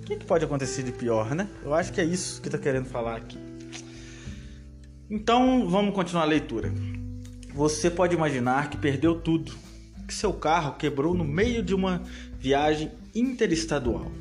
O 0.01 0.03
que, 0.03 0.17
que 0.17 0.25
pode 0.27 0.45
acontecer 0.45 0.83
de 0.83 0.91
pior, 0.91 1.33
né? 1.33 1.47
Eu 1.63 1.73
acho 1.73 1.91
que 1.91 1.99
é 1.99 2.05
isso 2.05 2.39
que 2.43 2.47
está 2.47 2.59
querendo 2.59 2.85
falar 2.85 3.15
aqui. 3.15 3.39
Então, 5.09 5.67
vamos 5.67 5.95
continuar 5.95 6.25
a 6.25 6.27
leitura. 6.27 6.71
Você 7.55 7.89
pode 7.89 8.13
imaginar 8.13 8.69
que 8.69 8.77
perdeu 8.77 9.19
tudo, 9.19 9.51
que 10.13 10.19
seu 10.19 10.31
carro 10.31 10.75
quebrou 10.75 11.15
no 11.15 11.23
meio 11.23 11.63
de 11.63 11.73
uma 11.73 12.03
viagem 12.39 12.91
interestadual, 13.15 14.11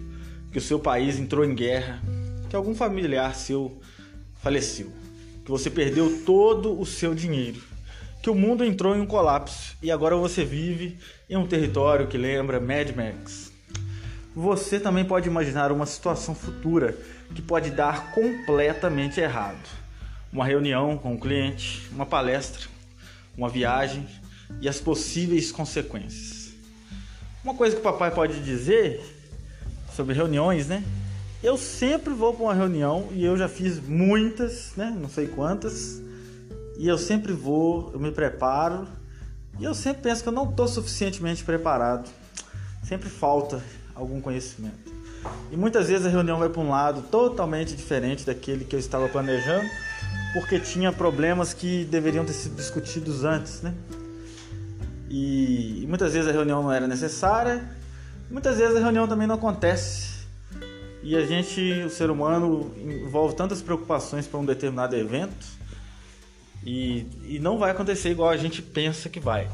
que 0.51 0.57
o 0.57 0.61
seu 0.61 0.81
país 0.81 1.19
entrou 1.19 1.45
em 1.45 1.55
guerra, 1.55 2.03
que 2.49 2.57
algum 2.57 2.75
familiar 2.75 3.35
seu 3.35 3.79
faleceu, 4.43 4.91
que 5.45 5.51
você 5.51 5.69
perdeu 5.69 6.23
todo 6.25 6.81
o 6.81 6.87
seu 6.87 7.15
dinheiro, 7.15 7.61
que 8.23 8.31
o 8.31 8.35
mundo 8.35 8.65
entrou 8.65 8.97
em 8.97 9.01
um 9.01 9.07
colapso 9.07 9.77
e 9.83 9.91
agora 9.91 10.17
você 10.17 10.45
vive 10.45 10.97
em 11.29 11.37
um 11.37 11.47
território 11.47 12.07
que 12.07 12.17
lembra 12.17 12.59
Mad 12.59 12.91
Max. 12.97 13.53
Você 14.35 14.81
também 14.81 15.05
pode 15.05 15.29
imaginar 15.29 15.71
uma 15.71 15.85
situação 15.85 16.35
futura 16.35 16.97
que 17.35 17.43
pode 17.43 17.71
dar 17.71 18.13
completamente 18.13 19.21
errado. 19.21 19.69
Uma 20.33 20.47
reunião 20.47 20.97
com 20.97 21.13
um 21.13 21.19
cliente, 21.19 21.87
uma 21.93 22.07
palestra, 22.07 22.67
uma 23.37 23.51
viagem 23.51 24.07
e 24.61 24.69
as 24.69 24.81
possíveis 24.81 25.51
consequências. 25.51 26.53
Uma 27.43 27.55
coisa 27.55 27.75
que 27.75 27.81
o 27.81 27.85
papai 27.85 28.11
pode 28.13 28.41
dizer 28.41 29.01
sobre 29.95 30.15
reuniões, 30.15 30.69
né? 30.69 30.85
Eu 31.43 31.59
sempre 31.59 32.15
vou 32.15 32.33
para 32.33 32.45
uma 32.45 32.55
reunião 32.55 33.09
e 33.11 33.25
eu 33.25 33.37
já 33.37 33.49
fiz 33.49 33.81
muitas, 33.81 34.73
né? 34.77 34.97
Não 34.97 35.09
sei 35.09 35.27
quantas. 35.27 36.01
E 36.79 36.87
eu 36.87 36.97
sempre 36.97 37.33
vou, 37.33 37.91
eu 37.93 37.99
me 37.99 38.13
preparo 38.13 38.87
e 39.59 39.65
eu 39.65 39.75
sempre 39.75 40.03
penso 40.03 40.23
que 40.23 40.29
eu 40.29 40.33
não 40.33 40.49
estou 40.49 40.69
suficientemente 40.69 41.43
preparado. 41.43 42.09
Sempre 42.85 43.09
falta 43.09 43.63
algum 43.95 44.21
conhecimento. 44.21 44.93
E 45.51 45.57
muitas 45.57 45.89
vezes 45.89 46.07
a 46.07 46.09
reunião 46.09 46.39
vai 46.39 46.49
para 46.49 46.61
um 46.61 46.71
lado 46.71 47.03
totalmente 47.03 47.75
diferente 47.75 48.25
daquele 48.25 48.65
que 48.65 48.75
eu 48.75 48.81
estava 48.81 49.09
planejando, 49.09 49.69
porque 50.33 50.59
tinha 50.59 50.93
problemas 50.93 51.53
que 51.53 51.85
deveriam 51.85 52.25
ter 52.25 52.33
sido 52.33 52.57
discutidos 52.57 53.25
antes, 53.25 53.63
né? 53.63 53.75
E, 55.15 55.85
muitas 55.87 56.15
vezes 56.15 56.27
a 56.27 56.33
reunião 56.33 56.63
não 56.63 56.73
era 56.73 56.89
necessária, 56.89 57.63
muitas 58.31 58.57
vezes 58.57 58.75
a 58.75 58.81
reunião 58.81 59.07
também 59.07 59.27
não 59.27 59.35
acontece. 59.35 60.23
E 61.03 61.15
a 61.15 61.27
gente, 61.27 61.61
o 61.85 61.91
ser 61.91 62.09
humano, 62.09 62.73
envolve 62.79 63.37
tantas 63.37 63.61
preocupações 63.61 64.27
para 64.27 64.41
um 64.41 64.45
determinado 64.47 64.97
evento 64.97 65.47
e, 66.65 67.07
e 67.25 67.39
não 67.39 67.59
vai 67.59 67.73
acontecer 67.73 68.09
igual 68.09 68.31
a 68.31 68.39
gente 68.39 68.63
pensa 68.63 69.11
que 69.11 69.21
vai. 69.21 69.51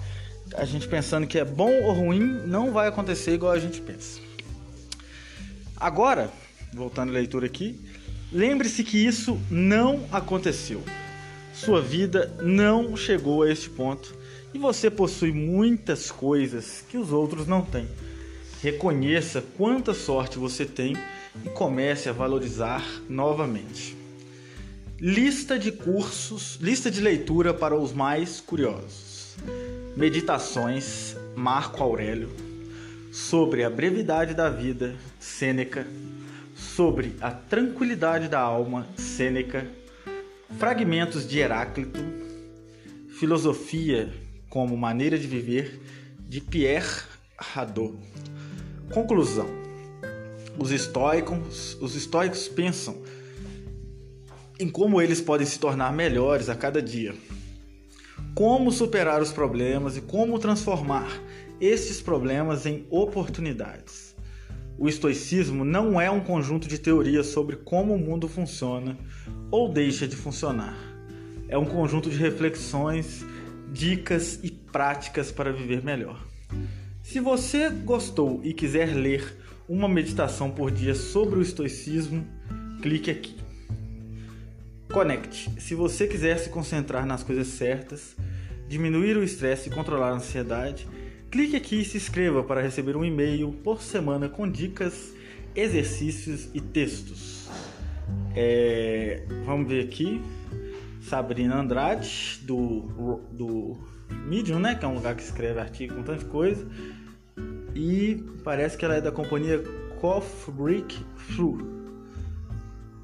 A 0.54 0.64
gente 0.64 0.86
pensando 0.86 1.26
que 1.26 1.40
é 1.40 1.44
bom 1.44 1.72
ou 1.82 1.92
ruim, 1.92 2.20
não 2.46 2.70
vai 2.70 2.86
acontecer 2.86 3.34
igual 3.34 3.50
a 3.50 3.58
gente 3.58 3.80
pensa. 3.80 4.20
Agora, 5.76 6.30
voltando 6.72 7.08
à 7.08 7.14
leitura 7.14 7.46
aqui, 7.46 7.80
lembre-se 8.32 8.84
que 8.84 9.04
isso 9.04 9.40
não 9.50 10.06
aconteceu. 10.12 10.84
Sua 11.52 11.82
vida 11.82 12.32
não 12.40 12.96
chegou 12.96 13.42
a 13.42 13.50
este 13.50 13.68
ponto 13.68 14.17
e 14.52 14.58
você 14.58 14.90
possui 14.90 15.32
muitas 15.32 16.10
coisas 16.10 16.84
que 16.88 16.96
os 16.96 17.12
outros 17.12 17.46
não 17.46 17.62
têm. 17.62 17.88
Reconheça 18.62 19.42
quanta 19.56 19.94
sorte 19.94 20.38
você 20.38 20.64
tem 20.64 20.96
e 21.44 21.48
comece 21.50 22.08
a 22.08 22.12
valorizar 22.12 22.84
novamente. 23.08 23.96
Lista 25.00 25.58
de 25.58 25.70
cursos, 25.70 26.58
lista 26.60 26.90
de 26.90 27.00
leitura 27.00 27.54
para 27.54 27.76
os 27.76 27.92
mais 27.92 28.40
curiosos. 28.40 29.36
Meditações 29.96 31.14
Marco 31.36 31.82
Aurélio 31.82 32.48
sobre 33.12 33.64
a 33.64 33.70
brevidade 33.70 34.34
da 34.34 34.50
vida, 34.50 34.94
Sêneca, 35.18 35.86
sobre 36.54 37.14
a 37.20 37.30
tranquilidade 37.30 38.28
da 38.28 38.40
alma, 38.40 38.86
Sêneca, 38.96 39.66
fragmentos 40.58 41.26
de 41.26 41.38
Heráclito, 41.38 42.00
filosofia 43.18 44.12
como 44.48 44.76
maneira 44.76 45.18
de 45.18 45.26
viver, 45.26 45.80
de 46.20 46.40
Pierre 46.40 47.02
Hadot. 47.54 47.94
Conclusão: 48.92 49.48
os 50.58 50.70
estoicos, 50.70 51.76
os 51.80 51.94
estoicos 51.94 52.48
pensam 52.48 52.96
em 54.58 54.68
como 54.68 55.00
eles 55.00 55.20
podem 55.20 55.46
se 55.46 55.58
tornar 55.58 55.92
melhores 55.92 56.48
a 56.48 56.54
cada 56.54 56.82
dia. 56.82 57.14
Como 58.34 58.72
superar 58.72 59.22
os 59.22 59.32
problemas 59.32 59.96
e 59.96 60.00
como 60.00 60.38
transformar 60.38 61.08
estes 61.60 62.00
problemas 62.00 62.66
em 62.66 62.86
oportunidades. 62.90 64.16
O 64.76 64.88
estoicismo 64.88 65.64
não 65.64 66.00
é 66.00 66.10
um 66.10 66.20
conjunto 66.20 66.68
de 66.68 66.78
teorias 66.78 67.26
sobre 67.26 67.56
como 67.56 67.94
o 67.94 67.98
mundo 67.98 68.28
funciona 68.28 68.96
ou 69.50 69.68
deixa 69.68 70.06
de 70.06 70.14
funcionar. 70.14 70.76
É 71.48 71.58
um 71.58 71.64
conjunto 71.64 72.08
de 72.10 72.16
reflexões, 72.16 73.24
dicas 73.72 74.40
e 74.42 74.50
práticas 74.50 75.30
para 75.30 75.52
viver 75.52 75.82
melhor. 75.82 76.26
Se 77.02 77.20
você 77.20 77.70
gostou 77.70 78.40
e 78.44 78.52
quiser 78.52 78.94
ler 78.94 79.36
uma 79.68 79.88
meditação 79.88 80.50
por 80.50 80.70
dia 80.70 80.94
sobre 80.94 81.38
o 81.38 81.42
estoicismo, 81.42 82.26
clique 82.82 83.10
aqui. 83.10 83.36
Conecte. 84.92 85.50
Se 85.60 85.74
você 85.74 86.06
quiser 86.06 86.38
se 86.38 86.48
concentrar 86.48 87.06
nas 87.06 87.22
coisas 87.22 87.48
certas, 87.48 88.16
diminuir 88.68 89.16
o 89.16 89.22
estresse 89.22 89.68
e 89.68 89.72
controlar 89.72 90.10
a 90.10 90.14
ansiedade, 90.14 90.86
Clique 91.30 91.56
aqui 91.56 91.82
e 91.82 91.84
se 91.84 91.98
inscreva 91.98 92.42
para 92.42 92.62
receber 92.62 92.96
um 92.96 93.04
e-mail 93.04 93.52
por 93.62 93.82
semana 93.82 94.30
com 94.30 94.50
dicas, 94.50 95.12
exercícios 95.54 96.48
e 96.54 96.60
textos. 96.60 97.46
É, 98.34 99.24
vamos 99.44 99.68
ver 99.68 99.84
aqui. 99.84 100.22
Sabrina 101.00 101.60
Andrade, 101.60 102.40
do, 102.42 103.20
do 103.32 103.78
Medium, 104.26 104.58
né? 104.58 104.74
Que 104.74 104.84
é 104.84 104.88
um 104.88 104.94
lugar 104.94 105.14
que 105.14 105.22
escreve 105.22 105.58
artigo 105.60 105.94
com 105.94 106.02
tanta 106.02 106.24
coisa. 106.24 106.66
E 107.74 108.24
parece 108.42 108.76
que 108.76 108.84
ela 108.84 108.96
é 108.96 109.00
da 109.00 109.12
companhia 109.12 109.62
Coffee 110.00 110.54
Brick 110.54 111.04
Flu. 111.16 111.58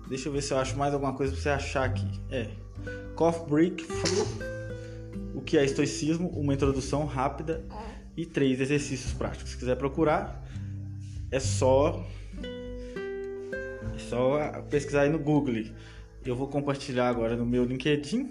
Deixa 0.09 0.29
eu 0.29 0.33
ver 0.33 0.43
se 0.43 0.53
eu 0.53 0.59
acho 0.59 0.77
mais 0.77 0.93
alguma 0.93 1.15
coisa 1.15 1.33
para 1.33 1.43
você 1.43 1.49
achar 1.49 1.85
aqui. 1.85 2.09
É. 2.31 2.51
Coffee 3.15 3.49
Brick 3.49 3.85
Flu. 3.85 4.27
O 5.35 5.41
que 5.41 5.57
é 5.57 5.65
estoicismo? 5.65 6.29
Uma 6.29 6.55
introdução 6.55 7.07
rápida 7.07 7.65
e 8.17 8.25
três 8.27 8.61
exercícios 8.61 9.13
práticos. 9.13 9.51
Se 9.51 9.57
quiser 9.57 9.77
procurar, 9.77 10.45
é 11.31 11.41
só 11.41 12.05
é 13.95 13.99
só 13.99 14.63
pesquisar 14.71 15.03
aí 15.03 15.11
no 15.11 15.19
Google. 15.19 15.65
Eu 16.25 16.35
vou 16.35 16.49
compartilhar 16.49 17.09
agora 17.09 17.37
no 17.37 17.45
meu 17.45 17.65
LinkedIn, 17.65 18.31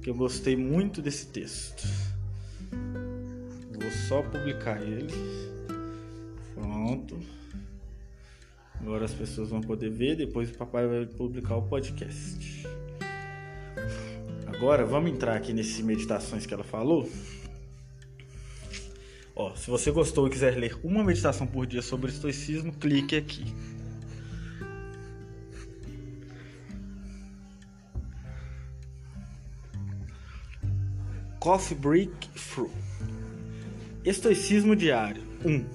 que 0.00 0.08
eu 0.08 0.14
gostei 0.14 0.54
muito 0.54 1.02
desse 1.02 1.26
texto. 1.26 1.82
Vou 3.72 3.90
só 4.08 4.22
publicar 4.22 4.80
ele. 4.80 5.12
Pronto. 6.54 7.18
Agora 8.80 9.04
as 9.04 9.12
pessoas 9.12 9.50
vão 9.50 9.60
poder 9.60 9.90
ver, 9.90 10.14
depois 10.14 10.50
o 10.50 10.54
papai 10.54 10.86
vai 10.86 11.06
publicar 11.06 11.56
o 11.56 11.62
podcast. 11.62 12.64
Agora 14.46 14.84
vamos 14.86 15.10
entrar 15.10 15.34
aqui 15.34 15.52
nessas 15.52 15.80
meditações 15.80 16.46
que 16.46 16.54
ela 16.54 16.62
falou. 16.62 17.10
Ó, 19.34 19.56
se 19.56 19.68
você 19.68 19.90
gostou 19.90 20.28
e 20.28 20.30
quiser 20.30 20.56
ler 20.56 20.78
uma 20.84 21.02
meditação 21.02 21.48
por 21.48 21.66
dia 21.66 21.82
sobre 21.82 22.12
estoicismo, 22.12 22.72
clique 22.72 23.16
aqui. 23.16 23.44
Coffee 31.42 31.76
Breakthrough. 31.76 32.70
Estoicismo 34.04 34.76
diário 34.76 35.24
1. 35.44 35.50
Um, 35.50 35.66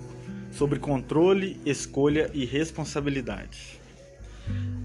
sobre 0.49 0.79
controle, 0.79 1.59
escolha 1.65 2.31
e 2.33 2.45
responsabilidade. 2.45 3.77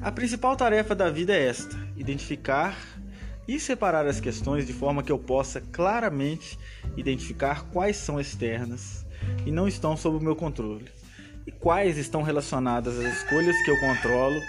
A 0.02 0.10
principal 0.10 0.56
tarefa 0.56 0.92
da 0.92 1.08
vida 1.08 1.32
é 1.32 1.46
esta: 1.46 1.78
identificar 1.96 2.76
e 3.46 3.60
separar 3.60 4.08
as 4.08 4.18
questões 4.18 4.66
de 4.66 4.72
forma 4.72 5.04
que 5.04 5.12
eu 5.12 5.20
possa 5.20 5.60
claramente 5.60 6.58
identificar 6.96 7.62
quais 7.66 7.96
são 7.96 8.18
externas 8.18 9.06
e 9.46 9.52
não 9.52 9.68
estão 9.68 9.96
sob 9.96 10.16
o 10.16 10.20
meu 10.20 10.34
controle 10.34 10.88
e 11.46 11.52
quais 11.52 11.96
estão 11.96 12.22
relacionadas 12.22 12.98
às 12.98 13.18
escolhas 13.18 13.54
que 13.62 13.70
eu 13.70 13.78
controlo, 13.78 14.40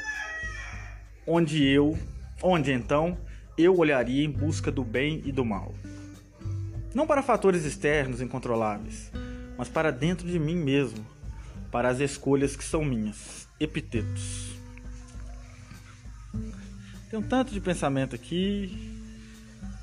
onde 1.28 1.63
eu, 1.63 1.96
onde 2.41 2.72
então 2.72 3.19
eu 3.56 3.78
olharia 3.78 4.26
em 4.26 4.32
busca 4.32 4.72
do 4.72 4.84
bem 4.84 5.22
e 5.26 5.32
do 5.32 5.46
mal. 5.46 5.76
Não 6.93 7.08
para 7.08 7.23
fatores 7.23 7.65
externos 7.65 8.21
incontroláveis, 8.21 9.12
mas 9.58 9.67
para 9.67 9.91
dentro 9.91 10.27
de 10.27 10.38
mim 10.38 10.56
mesmo, 10.56 11.06
para 11.71 11.89
as 11.89 11.99
escolhas 11.99 12.56
que 12.56 12.63
são 12.63 12.86
minhas. 12.86 13.47
Epitetos. 13.60 14.53
Tem 17.10 17.19
um 17.19 17.23
tanto 17.23 17.51
de 17.53 17.60
pensamento 17.60 18.15
aqui. 18.15 18.91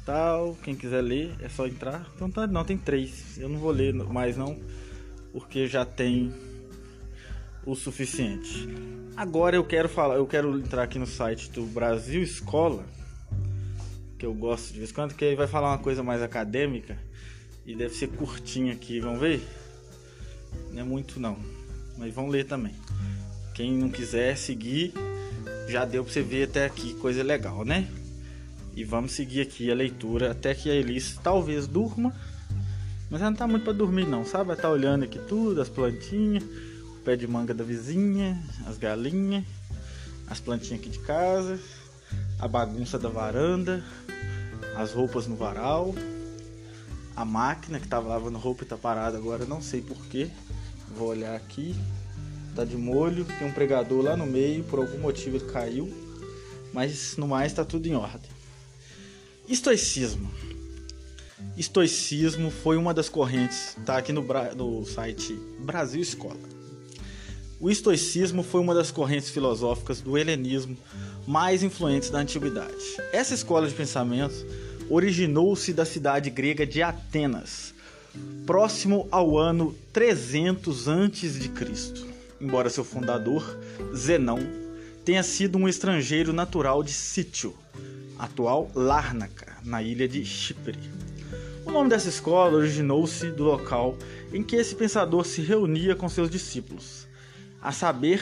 Tal. 0.04 0.56
Quem 0.62 0.74
quiser 0.74 1.00
ler, 1.00 1.34
é 1.40 1.48
só 1.48 1.66
entrar. 1.66 2.04
Tem 2.16 2.26
um 2.26 2.30
tanto, 2.30 2.52
não, 2.52 2.64
tem 2.64 2.76
três. 2.76 3.38
Eu 3.38 3.48
não 3.48 3.58
vou 3.58 3.70
ler 3.70 3.94
mais 3.94 4.36
não, 4.36 4.60
porque 5.32 5.66
já 5.66 5.84
tem 5.84 6.32
o 7.64 7.74
suficiente. 7.74 8.68
Agora 9.16 9.56
eu 9.56 9.64
quero 9.64 9.88
falar, 9.88 10.16
eu 10.16 10.26
quero 10.26 10.58
entrar 10.58 10.82
aqui 10.82 10.98
no 10.98 11.06
site 11.06 11.50
do 11.50 11.62
Brasil 11.66 12.22
Escola, 12.22 12.84
que 14.20 14.26
eu 14.26 14.34
gosto 14.34 14.74
de 14.74 14.78
vez 14.78 14.90
em 14.90 14.92
quando, 14.92 15.14
que 15.14 15.24
aí 15.24 15.34
vai 15.34 15.46
falar 15.46 15.70
uma 15.70 15.78
coisa 15.78 16.02
mais 16.02 16.20
acadêmica. 16.20 16.98
E 17.64 17.74
deve 17.74 17.94
ser 17.94 18.08
curtinho 18.08 18.70
aqui, 18.70 19.00
vamos 19.00 19.18
ver? 19.18 19.42
Não 20.72 20.80
é 20.80 20.84
muito 20.84 21.18
não, 21.18 21.38
mas 21.96 22.12
vamos 22.12 22.30
ler 22.30 22.44
também. 22.44 22.74
Quem 23.54 23.72
não 23.72 23.88
quiser 23.88 24.36
seguir, 24.36 24.92
já 25.68 25.86
deu 25.86 26.04
para 26.04 26.12
você 26.12 26.20
ver 26.20 26.48
até 26.48 26.66
aqui 26.66 26.92
coisa 26.94 27.22
legal, 27.22 27.64
né? 27.64 27.88
E 28.76 28.84
vamos 28.84 29.12
seguir 29.12 29.40
aqui 29.40 29.70
a 29.70 29.74
leitura 29.74 30.32
até 30.32 30.54
que 30.54 30.70
a 30.70 30.74
Elis 30.74 31.18
talvez 31.22 31.66
durma. 31.66 32.14
Mas 33.08 33.22
ela 33.22 33.30
não 33.30 33.38
tá 33.38 33.48
muito 33.48 33.64
para 33.64 33.72
dormir 33.72 34.06
não, 34.06 34.24
sabe? 34.24 34.50
Ela 34.50 34.60
tá 34.60 34.68
olhando 34.68 35.04
aqui 35.04 35.18
tudo, 35.18 35.62
as 35.62 35.68
plantinhas, 35.70 36.44
o 36.44 37.00
pé 37.04 37.16
de 37.16 37.26
manga 37.26 37.54
da 37.54 37.64
vizinha, 37.64 38.38
as 38.66 38.76
galinhas, 38.76 39.44
as 40.28 40.40
plantinhas 40.40 40.80
aqui 40.80 40.90
de 40.90 40.98
casa, 41.00 41.58
a 42.40 42.48
bagunça 42.48 42.98
da 42.98 43.08
varanda, 43.08 43.84
as 44.76 44.92
roupas 44.92 45.26
no 45.26 45.36
varal, 45.36 45.94
a 47.14 47.24
máquina 47.24 47.78
que 47.78 47.86
tava 47.86 48.08
lavando 48.08 48.38
roupa 48.38 48.64
e 48.64 48.66
tá 48.66 48.76
parada 48.76 49.18
agora, 49.18 49.44
não 49.44 49.60
sei 49.60 49.82
porquê. 49.82 50.30
Vou 50.96 51.08
olhar 51.08 51.36
aqui. 51.36 51.76
Tá 52.56 52.64
de 52.64 52.76
molho, 52.76 53.24
tem 53.24 53.46
um 53.46 53.52
pregador 53.52 54.02
lá 54.02 54.16
no 54.16 54.26
meio, 54.26 54.64
por 54.64 54.78
algum 54.78 54.98
motivo 54.98 55.36
ele 55.36 55.52
caiu. 55.52 55.92
Mas 56.72 57.16
no 57.16 57.28
mais 57.28 57.52
tá 57.52 57.64
tudo 57.64 57.86
em 57.86 57.94
ordem. 57.94 58.30
Estoicismo. 59.46 60.30
Estoicismo 61.56 62.50
foi 62.50 62.76
uma 62.76 62.94
das 62.94 63.08
correntes, 63.08 63.76
tá 63.84 63.98
aqui 63.98 64.12
no, 64.12 64.24
no 64.56 64.84
site 64.86 65.34
Brasil 65.60 66.00
Escola. 66.00 66.40
O 67.60 67.68
estoicismo 67.68 68.42
foi 68.42 68.60
uma 68.60 68.74
das 68.74 68.90
correntes 68.90 69.28
filosóficas 69.28 70.00
do 70.00 70.16
helenismo 70.16 70.76
mais 71.30 71.62
influentes 71.62 72.10
da 72.10 72.18
antiguidade. 72.18 72.74
Essa 73.12 73.34
escola 73.34 73.68
de 73.68 73.74
pensamento 73.74 74.44
originou-se 74.88 75.72
da 75.72 75.84
cidade 75.84 76.28
grega 76.28 76.66
de 76.66 76.82
Atenas, 76.82 77.72
próximo 78.44 79.06
ao 79.12 79.38
ano 79.38 79.72
300 79.92 80.88
a.C. 80.88 81.70
Embora 82.40 82.68
seu 82.68 82.82
fundador, 82.82 83.56
Zenão, 83.94 84.40
tenha 85.04 85.22
sido 85.22 85.56
um 85.56 85.68
estrangeiro 85.68 86.32
natural 86.32 86.82
de 86.82 86.92
Sítio, 86.92 87.54
atual 88.18 88.68
Lárnaca, 88.74 89.56
na 89.62 89.80
ilha 89.80 90.08
de 90.08 90.24
Chipre. 90.24 90.80
O 91.64 91.70
nome 91.70 91.90
dessa 91.90 92.08
escola 92.08 92.56
originou-se 92.56 93.30
do 93.30 93.44
local 93.44 93.96
em 94.32 94.42
que 94.42 94.56
esse 94.56 94.74
pensador 94.74 95.24
se 95.24 95.40
reunia 95.42 95.94
com 95.94 96.08
seus 96.08 96.28
discípulos, 96.28 97.06
a 97.62 97.70
saber, 97.70 98.20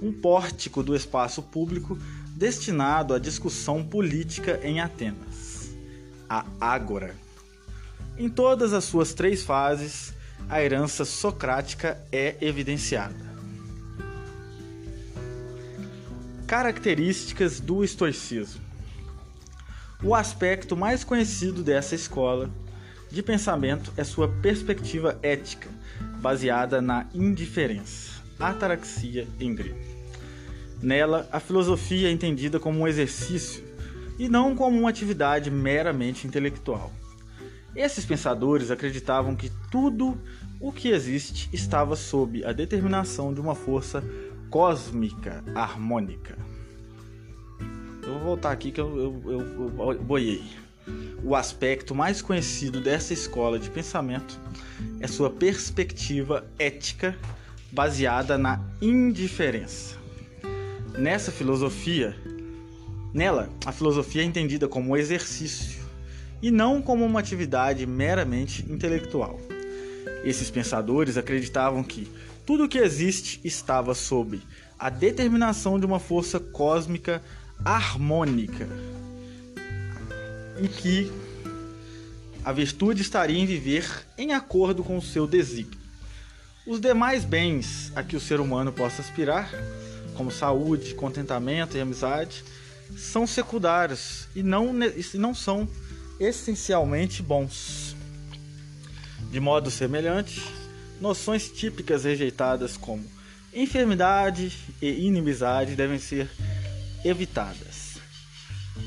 um 0.00 0.12
pórtico 0.12 0.84
do 0.84 0.94
espaço 0.94 1.42
público 1.42 1.98
destinado 2.38 3.14
à 3.14 3.18
discussão 3.18 3.82
política 3.82 4.60
em 4.62 4.80
Atenas, 4.80 5.74
a 6.30 6.46
Ágora. 6.60 7.16
Em 8.16 8.28
todas 8.28 8.72
as 8.72 8.84
suas 8.84 9.12
três 9.12 9.42
fases, 9.42 10.14
a 10.48 10.62
herança 10.62 11.04
socrática 11.04 12.00
é 12.12 12.36
evidenciada. 12.40 13.26
Características 16.46 17.58
do 17.58 17.82
estoicismo. 17.82 18.62
O 20.00 20.14
aspecto 20.14 20.76
mais 20.76 21.02
conhecido 21.02 21.64
dessa 21.64 21.96
escola 21.96 22.48
de 23.10 23.20
pensamento 23.20 23.92
é 23.96 24.04
sua 24.04 24.28
perspectiva 24.28 25.18
ética, 25.24 25.68
baseada 26.20 26.80
na 26.80 27.04
indiferença, 27.12 28.22
ataraxia 28.38 29.26
em 29.40 29.52
grego. 29.52 29.87
Nela, 30.82 31.28
a 31.32 31.40
filosofia 31.40 32.08
é 32.08 32.12
entendida 32.12 32.60
como 32.60 32.80
um 32.80 32.88
exercício 32.88 33.64
e 34.18 34.28
não 34.28 34.54
como 34.54 34.78
uma 34.78 34.90
atividade 34.90 35.50
meramente 35.50 36.26
intelectual. 36.26 36.92
Esses 37.74 38.04
pensadores 38.04 38.70
acreditavam 38.70 39.36
que 39.36 39.50
tudo 39.70 40.18
o 40.60 40.72
que 40.72 40.88
existe 40.88 41.48
estava 41.52 41.94
sob 41.94 42.44
a 42.44 42.52
determinação 42.52 43.32
de 43.32 43.40
uma 43.40 43.54
força 43.54 44.02
cósmica 44.50 45.44
harmônica. 45.54 46.36
Eu 48.02 48.14
vou 48.14 48.22
voltar 48.22 48.52
aqui 48.52 48.72
que 48.72 48.80
eu, 48.80 49.22
eu, 49.24 49.32
eu, 49.32 49.92
eu 49.92 50.02
boiei. 50.02 50.42
O 51.22 51.36
aspecto 51.36 51.94
mais 51.94 52.22
conhecido 52.22 52.80
dessa 52.80 53.12
escola 53.12 53.58
de 53.58 53.68
pensamento 53.68 54.38
é 55.00 55.06
sua 55.06 55.28
perspectiva 55.30 56.48
ética 56.58 57.16
baseada 57.70 58.38
na 58.38 58.60
indiferença. 58.80 59.96
Nessa 60.98 61.30
filosofia, 61.30 62.16
nela, 63.14 63.48
a 63.64 63.70
filosofia 63.70 64.22
é 64.22 64.24
entendida 64.24 64.66
como 64.66 64.90
um 64.90 64.96
exercício 64.96 65.80
e 66.42 66.50
não 66.50 66.82
como 66.82 67.04
uma 67.04 67.20
atividade 67.20 67.86
meramente 67.86 68.66
intelectual. 68.68 69.38
Esses 70.24 70.50
pensadores 70.50 71.16
acreditavam 71.16 71.84
que 71.84 72.10
tudo 72.44 72.64
o 72.64 72.68
que 72.68 72.78
existe 72.78 73.40
estava 73.44 73.94
sob 73.94 74.42
a 74.76 74.90
determinação 74.90 75.78
de 75.78 75.86
uma 75.86 76.00
força 76.00 76.40
cósmica 76.40 77.22
harmônica 77.64 78.68
e 80.60 80.66
que 80.66 81.12
a 82.44 82.50
virtude 82.50 83.02
estaria 83.02 83.38
em 83.38 83.46
viver 83.46 83.88
em 84.18 84.32
acordo 84.32 84.82
com 84.82 84.96
o 84.98 85.02
seu 85.02 85.28
desígnio. 85.28 85.78
Os 86.66 86.80
demais 86.80 87.24
bens 87.24 87.92
a 87.94 88.02
que 88.02 88.16
o 88.16 88.20
ser 88.20 88.40
humano 88.40 88.72
possa 88.72 89.00
aspirar, 89.00 89.48
como 90.18 90.32
saúde, 90.32 90.94
contentamento 90.94 91.76
e 91.76 91.80
amizade, 91.80 92.42
são 92.96 93.24
secundários 93.24 94.26
e 94.34 94.42
não, 94.42 94.74
não 95.14 95.32
são 95.32 95.68
essencialmente 96.18 97.22
bons. 97.22 97.94
De 99.30 99.38
modo 99.38 99.70
semelhante, 99.70 100.42
noções 101.00 101.48
típicas 101.48 102.02
rejeitadas 102.02 102.76
como 102.76 103.04
enfermidade 103.54 104.52
e 104.82 105.06
inimizade 105.06 105.76
devem 105.76 106.00
ser 106.00 106.28
evitadas. 107.04 107.98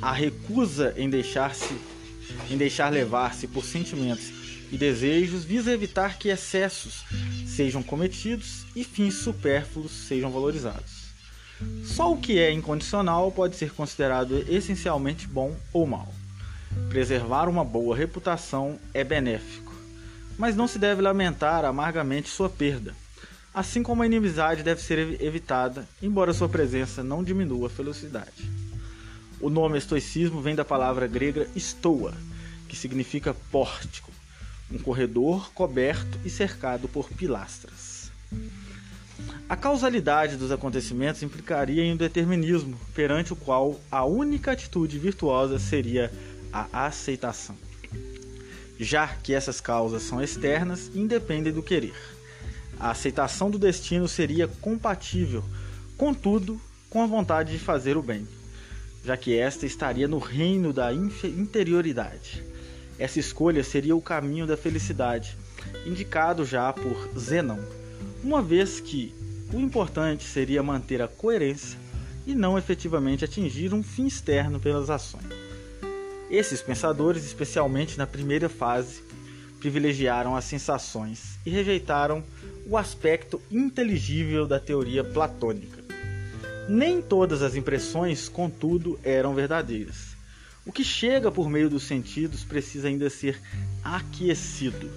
A 0.02 0.12
recusa 0.12 0.94
em 0.98 1.10
deixar-se 1.10 1.74
em 2.50 2.58
deixar 2.58 2.92
levar-se 2.92 3.48
por 3.48 3.64
sentimentos 3.64 4.32
e 4.70 4.78
desejos 4.78 5.46
visa 5.46 5.72
evitar 5.72 6.18
que 6.18 6.28
excessos 6.28 7.06
sejam 7.46 7.82
cometidos 7.82 8.66
e 8.76 8.84
fins 8.84 9.16
supérfluos 9.16 9.92
sejam 9.92 10.30
valorizados. 10.30 11.01
Só 11.86 12.12
o 12.12 12.18
que 12.18 12.40
é 12.40 12.52
incondicional 12.52 13.32
pode 13.32 13.56
ser 13.56 13.72
considerado 13.74 14.46
essencialmente 14.50 15.28
bom 15.28 15.56
ou 15.74 15.86
mal. 15.86 16.14
Preservar 16.90 17.50
uma 17.50 17.64
boa 17.64 17.96
reputação 17.96 18.80
é 18.94 19.04
benéfico, 19.04 19.74
mas 20.38 20.56
não 20.56 20.68
se 20.68 20.80
deve 20.80 21.02
lamentar 21.02 21.66
amargamente 21.66 22.30
sua 22.30 22.50
perda, 22.50 22.96
assim 23.54 23.84
como 23.84 24.04
a 24.04 24.06
inimizade 24.06 24.64
deve 24.64 24.82
ser 24.82 25.22
evitada, 25.22 25.88
embora 26.02 26.34
sua 26.34 26.48
presença 26.48 27.04
não 27.04 27.24
diminua 27.24 27.68
a 27.68 27.70
felicidade. 27.70 28.50
O 29.40 29.50
nome 29.50 29.78
estoicismo 29.78 30.42
vem 30.42 30.56
da 30.56 30.64
palavra 30.64 31.08
grega 31.08 31.48
stoa, 31.58 32.14
que 32.70 32.76
significa 32.76 33.36
pórtico, 33.52 34.12
um 34.72 34.78
corredor 34.78 35.52
coberto 35.54 36.20
e 36.24 36.30
cercado 36.30 36.88
por 36.88 37.10
pilastras. 37.10 38.12
A 39.52 39.58
causalidade 39.58 40.38
dos 40.38 40.50
acontecimentos 40.50 41.22
implicaria 41.22 41.84
em 41.84 41.92
um 41.92 41.98
determinismo, 41.98 42.80
perante 42.96 43.34
o 43.34 43.36
qual 43.36 43.78
a 43.92 44.06
única 44.06 44.54
atitude 44.54 44.98
virtuosa 44.98 45.60
seria 45.60 46.10
a 46.54 46.86
aceitação, 46.86 47.58
já 48.80 49.08
que 49.10 49.34
essas 49.34 49.60
causas 49.60 50.04
são 50.04 50.24
externas 50.24 50.90
e 50.96 51.00
independem 51.00 51.52
do 51.52 51.62
querer 51.62 51.94
a 52.82 52.90
aceitação 52.90 53.52
do 53.52 53.60
destino 53.60 54.08
seria 54.08 54.48
compatível, 54.48 55.44
contudo, 55.96 56.60
com 56.90 57.04
a 57.04 57.06
vontade 57.06 57.52
de 57.52 57.60
fazer 57.60 57.96
o 57.96 58.02
bem, 58.02 58.28
já 59.06 59.16
que 59.16 59.38
esta 59.38 59.68
estaria 59.68 60.08
no 60.08 60.18
reino 60.18 60.74
da 60.74 60.92
interioridade. 60.92 62.44
Essa 62.98 63.20
escolha 63.20 63.64
seria 63.64 63.96
o 63.96 64.02
caminho 64.02 64.48
da 64.48 64.58
felicidade, 64.58 65.38
indicado 65.86 66.44
já 66.44 66.74
por 66.74 67.12
Zenão, 67.16 67.60
uma 68.24 68.42
vez 68.42 68.80
que 68.80 69.14
o 69.54 69.60
importante 69.60 70.24
seria 70.24 70.64
manter 70.64 71.02
a 71.02 71.08
coerência 71.08 71.78
e 72.26 72.34
não 72.34 72.58
efetivamente 72.58 73.26
atingir 73.26 73.74
um 73.74 73.84
fim 73.84 74.06
externo 74.06 74.60
pelas 74.60 74.90
ações. 74.90 75.26
Esses 76.30 76.62
pensadores, 76.62 77.26
especialmente 77.26 77.98
na 77.98 78.08
primeira 78.08 78.48
fase, 78.48 79.04
privilegiaram 79.60 80.36
as 80.36 80.46
sensações 80.46 81.38
e 81.46 81.50
rejeitaram 81.50 82.24
o 82.66 82.78
aspecto 82.78 83.42
inteligível 83.52 84.48
da 84.48 84.60
teoria 84.60 85.04
platônica. 85.04 85.84
Nem 86.70 87.02
todas 87.02 87.42
as 87.42 87.56
impressões, 87.56 88.30
contudo, 88.30 88.98
eram 89.04 89.36
verdadeiras. 89.36 90.16
O 90.66 90.72
que 90.72 90.84
chega 90.84 91.32
por 91.32 91.50
meio 91.50 91.70
dos 91.70 91.84
sentidos 91.84 92.44
precisa 92.44 92.88
ainda 92.88 93.10
ser 93.10 93.42
aquecido, 93.84 94.90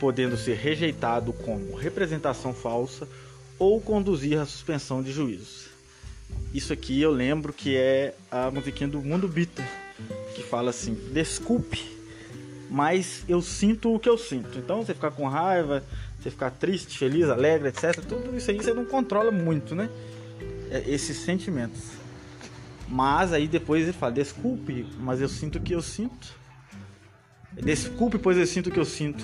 podendo 0.00 0.36
ser 0.36 0.56
rejeitado 0.56 1.32
como 1.32 1.74
representação 1.74 2.54
falsa 2.54 3.06
ou 3.62 3.80
conduzir 3.80 4.38
à 4.38 4.44
suspensão 4.44 5.02
de 5.02 5.12
juízos. 5.12 5.68
Isso 6.52 6.72
aqui 6.72 7.00
eu 7.00 7.12
lembro 7.12 7.52
que 7.52 7.76
é 7.76 8.14
a 8.30 8.50
musiquinha 8.50 8.88
do 8.88 9.00
Mundo 9.00 9.28
Bita, 9.28 9.62
que 10.34 10.42
fala 10.42 10.70
assim: 10.70 10.94
desculpe 11.12 11.92
mas 12.72 13.22
eu 13.28 13.42
sinto 13.42 13.94
o 13.94 14.00
que 14.00 14.08
eu 14.08 14.16
sinto. 14.16 14.58
Então 14.58 14.82
você 14.82 14.94
ficar 14.94 15.10
com 15.10 15.28
raiva, 15.28 15.84
você 16.18 16.30
ficar 16.30 16.50
triste, 16.50 16.98
feliz, 16.98 17.28
alegre, 17.28 17.68
etc. 17.68 18.02
Tudo 18.02 18.34
isso 18.34 18.50
aí 18.50 18.56
você 18.56 18.72
não 18.72 18.86
controla 18.86 19.30
muito, 19.30 19.74
né? 19.74 19.90
É, 20.70 20.82
esses 20.86 21.18
sentimentos. 21.18 21.82
Mas 22.88 23.30
aí 23.34 23.46
depois 23.46 23.82
ele 23.82 23.92
fala: 23.92 24.12
desculpe, 24.12 24.86
mas 24.98 25.20
eu 25.20 25.28
sinto 25.28 25.58
o 25.58 25.60
que 25.60 25.74
eu 25.74 25.82
sinto. 25.82 26.34
Desculpe, 27.52 28.16
pois 28.16 28.38
eu 28.38 28.46
sinto 28.46 28.70
o 28.70 28.72
que 28.72 28.80
eu 28.80 28.86
sinto. 28.86 29.22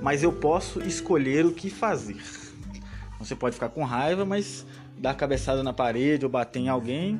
Mas 0.00 0.22
eu 0.22 0.32
posso 0.32 0.80
escolher 0.80 1.44
o 1.44 1.52
que 1.52 1.70
fazer. 1.70 2.43
Você 3.24 3.34
pode 3.34 3.54
ficar 3.54 3.70
com 3.70 3.82
raiva, 3.84 4.24
mas 4.24 4.66
dar 4.98 5.14
cabeçada 5.14 5.62
na 5.62 5.72
parede 5.72 6.24
ou 6.24 6.30
bater 6.30 6.60
em 6.60 6.68
alguém 6.68 7.18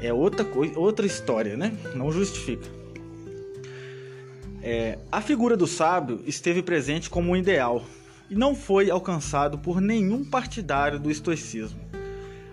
é 0.00 0.12
outra 0.12 0.44
coisa, 0.44 0.78
outra 0.78 1.06
história, 1.06 1.56
né? 1.56 1.76
Não 1.94 2.10
justifica. 2.10 2.66
É, 4.62 4.98
a 5.12 5.20
figura 5.20 5.56
do 5.56 5.66
sábio 5.66 6.22
esteve 6.26 6.62
presente 6.62 7.10
como 7.10 7.32
um 7.32 7.36
ideal 7.36 7.84
e 8.30 8.34
não 8.34 8.54
foi 8.54 8.90
alcançado 8.90 9.58
por 9.58 9.80
nenhum 9.80 10.24
partidário 10.24 10.98
do 10.98 11.10
estoicismo. 11.10 11.80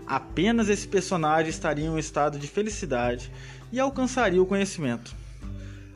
Apenas 0.06 0.68
esse 0.68 0.88
personagem 0.88 1.50
estaria 1.50 1.86
em 1.86 1.90
um 1.90 1.98
estado 1.98 2.38
de 2.38 2.48
felicidade 2.48 3.32
e 3.72 3.80
alcançaria 3.80 4.42
o 4.42 4.46
conhecimento. 4.46 5.16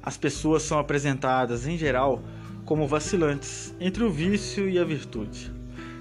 As 0.01 0.15
pessoas 0.15 0.63
são 0.63 0.79
apresentadas, 0.79 1.67
em 1.67 1.77
geral, 1.77 2.23
como 2.63 2.88
vacilantes 2.88 3.75
entre 3.79 4.03
o 4.03 4.10
vício 4.10 4.69
e 4.69 4.79
a 4.79 4.86
virtude, 4.86 5.51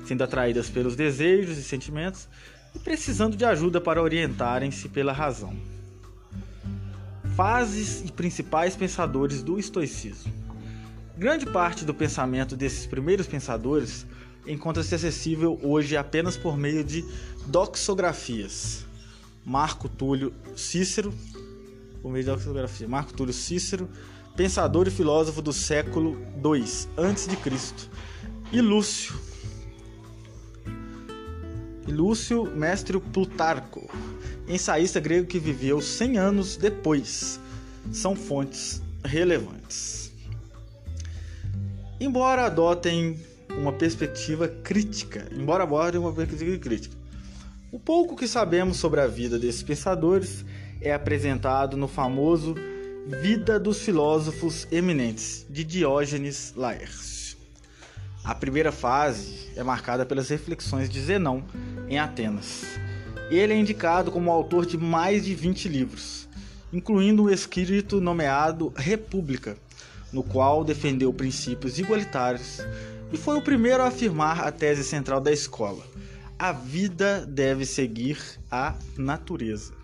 sendo 0.04 0.22
atraídas 0.22 0.68
pelos 0.68 0.96
desejos 0.96 1.56
e 1.58 1.62
sentimentos 1.62 2.28
e 2.74 2.78
precisando 2.78 3.36
de 3.36 3.44
ajuda 3.44 3.80
para 3.80 4.02
orientarem-se 4.02 4.88
pela 4.88 5.12
razão. 5.12 5.56
Fases 7.36 8.02
e 8.04 8.12
principais 8.12 8.76
pensadores 8.76 9.42
do 9.42 9.58
estoicismo. 9.58 10.32
Grande 11.16 11.46
parte 11.46 11.84
do 11.84 11.94
pensamento 11.94 12.56
desses 12.56 12.86
primeiros 12.86 13.26
pensadores 13.26 14.06
encontra-se 14.46 14.94
acessível 14.94 15.58
hoje 15.62 15.96
apenas 15.96 16.36
por 16.36 16.56
meio 16.56 16.84
de 16.84 17.04
doxografias. 17.46 18.84
Marco 19.44 19.88
Túlio 19.88 20.32
Cícero, 20.56 21.12
por 22.02 22.10
meio 22.10 22.24
de 22.24 22.30
doxografia, 22.30 22.88
Marco 22.88 23.12
Túlio 23.12 23.32
Cícero, 23.32 23.88
pensador 24.36 24.88
e 24.88 24.90
filósofo 24.90 25.40
do 25.40 25.52
século 25.52 26.18
II 26.42 26.62
a.C., 26.96 27.30
e 28.52 28.60
Lúcio, 28.60 29.14
e 31.86 31.92
Lúcio 31.92 32.44
Mestre 32.56 32.98
Plutarco, 32.98 33.88
ensaísta 34.48 35.00
grego 35.00 35.26
que 35.26 35.38
viveu 35.38 35.80
100 35.80 36.18
anos 36.18 36.56
depois. 36.56 37.40
São 37.92 38.16
fontes 38.16 38.82
relevantes. 39.04 40.12
Embora 42.00 42.46
adotem 42.46 43.18
uma 43.50 43.72
perspectiva 43.72 44.48
crítica, 44.48 45.28
embora 45.32 45.62
abordem 45.64 46.00
uma 46.00 46.12
perspectiva 46.12 46.58
crítica, 46.58 46.96
o 47.70 47.78
pouco 47.78 48.16
que 48.16 48.26
sabemos 48.26 48.76
sobre 48.76 49.00
a 49.00 49.06
vida 49.06 49.38
desses 49.38 49.62
pensadores 49.62 50.44
é 50.80 50.92
apresentado 50.92 51.76
no 51.76 51.88
famoso 51.88 52.54
Vida 53.06 53.60
dos 53.60 53.80
Filósofos 53.80 54.66
Eminentes, 54.72 55.44
de 55.50 55.62
Diógenes 55.62 56.54
Laércio. 56.56 57.13
A 58.24 58.34
primeira 58.34 58.72
fase 58.72 59.50
é 59.54 59.62
marcada 59.62 60.06
pelas 60.06 60.30
reflexões 60.30 60.88
de 60.88 60.98
Zenão 60.98 61.44
em 61.86 61.98
Atenas. 61.98 62.64
Ele 63.30 63.52
é 63.52 63.56
indicado 63.56 64.10
como 64.10 64.30
autor 64.30 64.64
de 64.64 64.78
mais 64.78 65.26
de 65.26 65.34
20 65.34 65.68
livros, 65.68 66.26
incluindo 66.72 67.24
um 67.24 67.30
escrito 67.30 68.00
nomeado 68.00 68.72
República, 68.74 69.58
no 70.10 70.22
qual 70.22 70.64
defendeu 70.64 71.12
princípios 71.12 71.78
igualitários 71.78 72.60
e 73.12 73.16
foi 73.18 73.36
o 73.36 73.42
primeiro 73.42 73.82
a 73.82 73.88
afirmar 73.88 74.40
a 74.40 74.50
tese 74.50 74.82
central 74.82 75.20
da 75.20 75.30
escola: 75.30 75.84
a 76.38 76.50
vida 76.50 77.26
deve 77.26 77.66
seguir 77.66 78.18
a 78.50 78.74
natureza. 78.96 79.74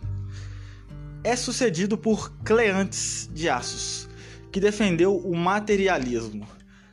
É 1.22 1.36
sucedido 1.36 1.98
por 1.98 2.32
Cleantes 2.42 3.28
de 3.34 3.50
Assos, 3.50 4.08
que 4.50 4.58
defendeu 4.58 5.16
o 5.18 5.36
materialismo, 5.36 6.46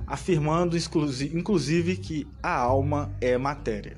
afirmando 0.07 0.77
inclusive 0.77 1.97
que 1.97 2.25
a 2.41 2.55
alma 2.55 3.11
é 3.19 3.37
matéria. 3.37 3.97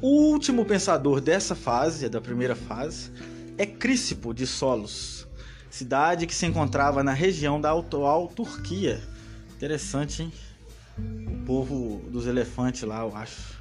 O 0.00 0.30
último 0.30 0.64
pensador 0.64 1.20
dessa 1.20 1.56
fase, 1.56 2.08
da 2.08 2.20
primeira 2.20 2.54
fase, 2.54 3.10
é 3.56 3.66
Crícipo 3.66 4.32
de 4.32 4.46
Solos, 4.46 5.26
cidade 5.70 6.26
que 6.26 6.34
se 6.34 6.46
encontrava 6.46 7.02
na 7.02 7.12
região 7.12 7.60
da 7.60 7.72
atual 7.72 8.28
Turquia. 8.28 9.02
Interessante, 9.56 10.22
hein? 10.22 10.32
O 11.26 11.44
povo 11.44 12.00
dos 12.10 12.26
elefantes 12.26 12.82
lá, 12.82 13.00
eu 13.00 13.16
acho. 13.16 13.58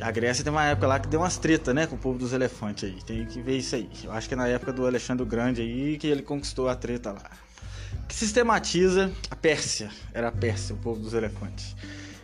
A 0.00 0.10
Grécia 0.10 0.44
tem 0.44 0.52
uma 0.52 0.64
época 0.64 0.86
lá 0.86 1.00
que 1.00 1.08
deu 1.08 1.20
umas 1.20 1.38
tretas, 1.38 1.74
né, 1.74 1.86
com 1.86 1.94
o 1.94 1.98
povo 1.98 2.18
dos 2.18 2.32
elefantes 2.32 2.84
aí. 2.84 3.02
Tem 3.04 3.24
que 3.24 3.40
ver 3.40 3.58
isso 3.58 3.74
aí. 3.74 3.88
Eu 4.04 4.12
acho 4.12 4.28
que 4.28 4.34
é 4.34 4.36
na 4.36 4.48
época 4.48 4.72
do 4.72 4.86
Alexandre 4.86 5.22
o 5.22 5.26
Grande 5.26 5.62
aí 5.62 5.96
que 5.98 6.06
ele 6.06 6.22
conquistou 6.22 6.68
a 6.68 6.74
treta 6.74 7.12
lá. 7.12 7.30
Que 8.08 8.14
sistematiza 8.14 9.10
a 9.30 9.36
Pérsia, 9.36 9.90
era 10.12 10.28
a 10.28 10.32
Pérsia, 10.32 10.74
o 10.74 10.78
povo 10.78 11.00
dos 11.00 11.14
elefantes 11.14 11.74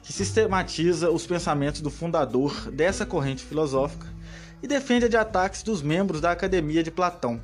que 0.08 0.12
sistematiza 0.14 1.10
os 1.10 1.26
pensamentos 1.26 1.82
do 1.82 1.90
fundador 1.90 2.70
dessa 2.70 3.04
corrente 3.04 3.44
filosófica 3.44 4.06
e 4.62 4.66
defende 4.66 5.06
de 5.06 5.18
ataques 5.18 5.62
dos 5.62 5.82
membros 5.82 6.18
da 6.18 6.30
Academia 6.30 6.82
de 6.82 6.90
Platão. 6.90 7.38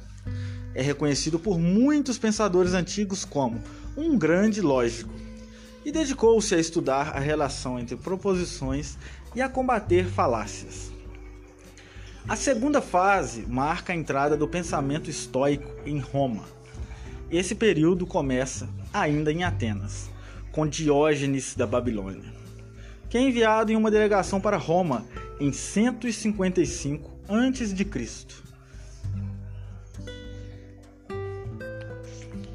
É 0.74 0.80
reconhecido 0.80 1.38
por 1.38 1.58
muitos 1.58 2.16
pensadores 2.16 2.72
antigos 2.72 3.22
como 3.22 3.62
um 3.94 4.16
grande 4.16 4.62
lógico 4.62 5.12
e 5.84 5.92
dedicou-se 5.92 6.54
a 6.54 6.58
estudar 6.58 7.14
a 7.14 7.20
relação 7.20 7.78
entre 7.78 7.96
proposições 7.96 8.96
e 9.34 9.42
a 9.42 9.48
combater 9.50 10.06
falácias. 10.06 10.90
A 12.26 12.34
segunda 12.34 12.80
fase 12.80 13.44
marca 13.46 13.92
a 13.92 13.96
entrada 13.96 14.38
do 14.38 14.48
pensamento 14.48 15.10
estoico 15.10 15.70
em 15.84 15.98
Roma. 15.98 16.53
Esse 17.36 17.54
período 17.54 18.06
começa 18.06 18.68
ainda 18.92 19.32
em 19.32 19.44
Atenas, 19.44 20.10
com 20.52 20.66
Diógenes 20.66 21.54
da 21.54 21.66
Babilônia 21.66 22.44
que 23.14 23.18
é 23.18 23.20
enviado 23.20 23.70
em 23.70 23.76
uma 23.76 23.92
delegação 23.92 24.40
para 24.40 24.56
Roma 24.56 25.06
em 25.38 25.52
155 25.52 27.12
a.C. 27.28 28.26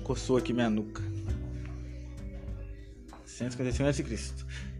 Coçou 0.04 0.36
aqui 0.36 0.52
minha 0.52 0.70
nuca. 0.70 1.02
155 3.26 3.88
a.C. 3.88 4.04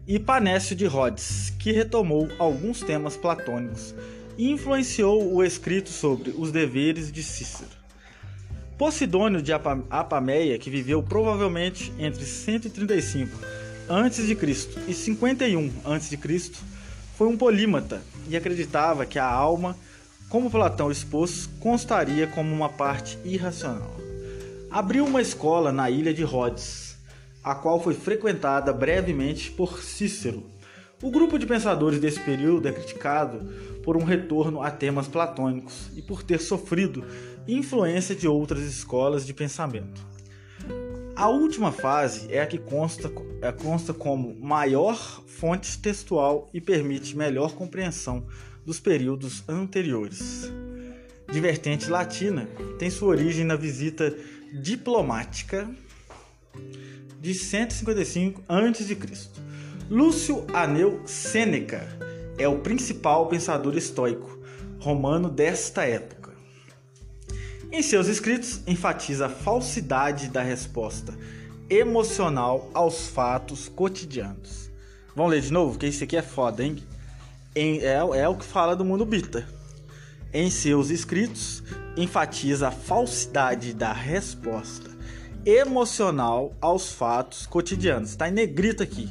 E 0.06 0.18
Panécio 0.18 0.76
de 0.76 0.84
Rhodes, 0.84 1.48
que 1.58 1.72
retomou 1.72 2.28
alguns 2.38 2.82
temas 2.82 3.16
platônicos 3.16 3.94
e 4.36 4.50
influenciou 4.50 5.32
o 5.34 5.42
escrito 5.42 5.88
sobre 5.88 6.28
os 6.36 6.52
deveres 6.52 7.10
de 7.10 7.22
Cícero. 7.22 7.79
Posidônio 8.80 9.42
de 9.42 9.52
Apameia, 9.52 10.58
que 10.58 10.70
viveu 10.70 11.02
provavelmente 11.02 11.92
entre 11.98 12.24
135 12.24 13.38
antes 13.86 14.26
de 14.26 14.34
Cristo 14.34 14.80
e 14.88 14.94
51 14.94 15.70
antes 15.84 16.08
de 16.08 16.16
Cristo, 16.16 16.58
foi 17.14 17.28
um 17.28 17.36
polímata 17.36 18.00
e 18.26 18.34
acreditava 18.34 19.04
que 19.04 19.18
a 19.18 19.26
alma, 19.26 19.76
como 20.30 20.50
Platão 20.50 20.90
expôs, 20.90 21.46
constaria 21.60 22.26
como 22.26 22.54
uma 22.54 22.70
parte 22.70 23.18
irracional. 23.22 23.94
Abriu 24.70 25.04
uma 25.04 25.20
escola 25.20 25.70
na 25.70 25.90
ilha 25.90 26.14
de 26.14 26.22
Rhodes, 26.22 26.96
a 27.44 27.54
qual 27.54 27.82
foi 27.82 27.92
frequentada 27.92 28.72
brevemente 28.72 29.50
por 29.50 29.82
Cícero. 29.82 30.42
O 31.02 31.10
grupo 31.10 31.38
de 31.38 31.46
pensadores 31.46 31.98
desse 31.98 32.20
período 32.20 32.68
é 32.68 32.72
criticado 32.72 33.38
por 33.82 33.96
um 33.96 34.04
retorno 34.04 34.62
a 34.62 34.70
temas 34.70 35.08
platônicos 35.08 35.90
e 35.96 36.02
por 36.02 36.22
ter 36.22 36.38
sofrido 36.38 37.02
influência 37.48 38.14
de 38.14 38.28
outras 38.28 38.60
escolas 38.60 39.24
de 39.24 39.32
pensamento. 39.32 40.06
A 41.16 41.28
última 41.28 41.72
fase 41.72 42.30
é 42.30 42.42
a 42.42 42.46
que 42.46 42.58
consta, 42.58 43.10
é, 43.40 43.50
consta 43.50 43.94
como 43.94 44.34
maior 44.38 45.22
fonte 45.26 45.78
textual 45.78 46.50
e 46.52 46.60
permite 46.60 47.16
melhor 47.16 47.54
compreensão 47.54 48.26
dos 48.64 48.78
períodos 48.78 49.42
anteriores. 49.48 50.52
Divertente 51.32 51.88
latina 51.88 52.46
tem 52.78 52.90
sua 52.90 53.08
origem 53.08 53.44
na 53.44 53.56
visita 53.56 54.14
diplomática 54.52 55.68
de 57.20 57.34
155 57.34 58.42
a.C. 58.46 59.49
Lúcio 59.90 60.46
Aneu 60.54 61.02
Sêneca 61.04 61.84
é 62.38 62.46
o 62.46 62.60
principal 62.60 63.26
pensador 63.26 63.76
estoico 63.76 64.38
romano 64.78 65.28
desta 65.28 65.84
época. 65.84 66.30
Em 67.72 67.82
seus 67.82 68.06
escritos, 68.06 68.60
enfatiza 68.68 69.26
a 69.26 69.28
falsidade 69.28 70.28
da 70.28 70.42
resposta 70.42 71.18
emocional 71.68 72.70
aos 72.72 73.08
fatos 73.08 73.68
cotidianos. 73.68 74.70
Vamos 75.16 75.32
ler 75.32 75.40
de 75.40 75.52
novo, 75.52 75.76
que 75.76 75.88
isso 75.88 76.04
aqui 76.04 76.16
é 76.16 76.22
foda, 76.22 76.62
hein? 76.62 76.76
Em, 77.52 77.80
é, 77.80 77.94
é 77.94 78.28
o 78.28 78.36
que 78.36 78.44
fala 78.44 78.76
do 78.76 78.84
mundo 78.84 79.04
bita. 79.04 79.44
Em 80.32 80.52
seus 80.52 80.90
escritos, 80.90 81.64
enfatiza 81.96 82.68
a 82.68 82.70
falsidade 82.70 83.74
da 83.74 83.92
resposta 83.92 84.88
emocional 85.44 86.54
aos 86.60 86.92
fatos 86.92 87.44
cotidianos. 87.44 88.10
Está 88.10 88.28
em 88.28 88.32
negrito 88.32 88.84
aqui. 88.84 89.08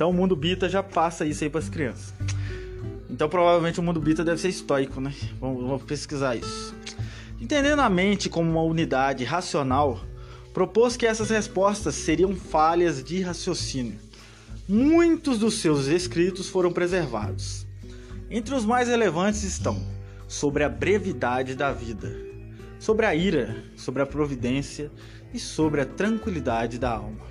Então 0.00 0.08
o 0.08 0.14
mundo 0.14 0.34
bita 0.34 0.66
já 0.66 0.82
passa 0.82 1.26
isso 1.26 1.44
aí 1.44 1.50
para 1.50 1.58
as 1.58 1.68
crianças. 1.68 2.14
Então 3.10 3.28
provavelmente 3.28 3.80
o 3.80 3.82
mundo 3.82 4.00
bita 4.00 4.24
deve 4.24 4.40
ser 4.40 4.48
estoico, 4.48 4.98
né? 4.98 5.12
Vamos, 5.38 5.62
vamos 5.62 5.82
pesquisar 5.82 6.34
isso. 6.36 6.74
Entendendo 7.38 7.80
a 7.80 7.90
mente 7.90 8.30
como 8.30 8.50
uma 8.50 8.62
unidade 8.62 9.24
racional, 9.24 10.00
propôs 10.54 10.96
que 10.96 11.04
essas 11.04 11.28
respostas 11.28 11.96
seriam 11.96 12.34
falhas 12.34 13.04
de 13.04 13.20
raciocínio. 13.20 13.98
Muitos 14.66 15.38
dos 15.38 15.60
seus 15.60 15.86
escritos 15.86 16.48
foram 16.48 16.72
preservados. 16.72 17.66
Entre 18.30 18.54
os 18.54 18.64
mais 18.64 18.88
relevantes 18.88 19.42
estão 19.42 19.86
sobre 20.26 20.64
a 20.64 20.68
brevidade 20.70 21.54
da 21.54 21.72
vida, 21.72 22.10
sobre 22.78 23.04
a 23.04 23.14
ira, 23.14 23.64
sobre 23.76 24.00
a 24.00 24.06
providência 24.06 24.90
e 25.34 25.38
sobre 25.38 25.82
a 25.82 25.84
tranquilidade 25.84 26.78
da 26.78 26.88
alma. 26.92 27.28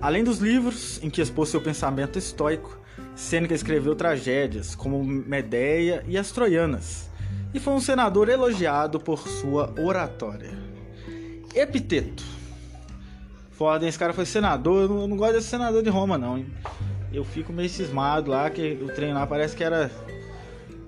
Além 0.00 0.24
dos 0.24 0.38
livros 0.38 0.98
em 1.02 1.10
que 1.10 1.20
expôs 1.20 1.50
seu 1.50 1.60
pensamento 1.60 2.18
estoico, 2.18 2.78
Sêneca 3.14 3.54
escreveu 3.54 3.94
tragédias 3.94 4.74
como 4.74 5.04
Medeia 5.04 6.02
e 6.08 6.16
as 6.16 6.32
Troianas, 6.32 7.10
e 7.52 7.60
foi 7.60 7.74
um 7.74 7.80
senador 7.80 8.28
elogiado 8.28 8.98
por 8.98 9.28
sua 9.28 9.74
oratória. 9.78 10.50
Epiteto. 11.54 12.24
Foda, 13.50 13.86
esse 13.86 13.98
cara 13.98 14.14
foi 14.14 14.24
senador, 14.24 14.88
eu 14.88 15.06
não, 15.06 15.16
gosto 15.16 15.34
desse 15.34 15.48
senador 15.48 15.82
de 15.82 15.90
Roma 15.90 16.16
não, 16.16 16.38
hein? 16.38 16.46
Eu 17.12 17.24
fico 17.24 17.52
meio 17.52 17.68
cismado 17.68 18.30
lá, 18.30 18.48
que 18.48 18.78
o 18.82 18.86
treino 18.86 19.14
lá 19.14 19.26
parece 19.26 19.54
que 19.54 19.64
era 19.64 19.90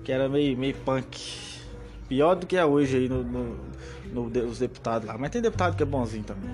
que 0.03 0.11
era 0.11 0.27
meio, 0.27 0.57
meio 0.57 0.75
punk. 0.77 1.39
Pior 2.07 2.35
do 2.35 2.45
que 2.45 2.57
é 2.57 2.65
hoje 2.65 2.97
aí 2.97 3.09
no, 3.09 3.23
no, 3.23 3.57
no, 4.11 4.29
nos 4.29 4.59
deputados 4.59 5.07
lá. 5.07 5.17
Mas 5.17 5.31
tem 5.31 5.41
deputado 5.41 5.75
que 5.75 5.83
é 5.83 5.85
bonzinho 5.85 6.23
também. 6.23 6.49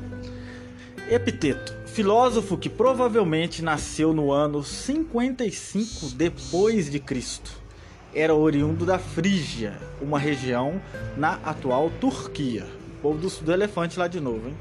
Epiteto, 1.11 1.75
filósofo 1.87 2.55
que 2.55 2.69
provavelmente 2.69 3.63
nasceu 3.63 4.13
no 4.13 4.31
ano 4.31 4.63
55 4.63 6.11
depois 6.15 6.87
de 6.87 6.99
Cristo. 6.99 7.51
Era 8.13 8.35
oriundo 8.35 8.85
da 8.85 8.99
Frígia, 8.99 9.73
uma 9.99 10.19
região 10.19 10.79
na 11.17 11.39
atual 11.43 11.89
Turquia. 11.99 12.63
O 12.99 13.01
povo 13.01 13.17
do, 13.19 13.27
do 13.43 13.51
elefante 13.51 13.97
lá 13.97 14.07
de 14.07 14.19
novo, 14.19 14.49
hein? 14.49 14.55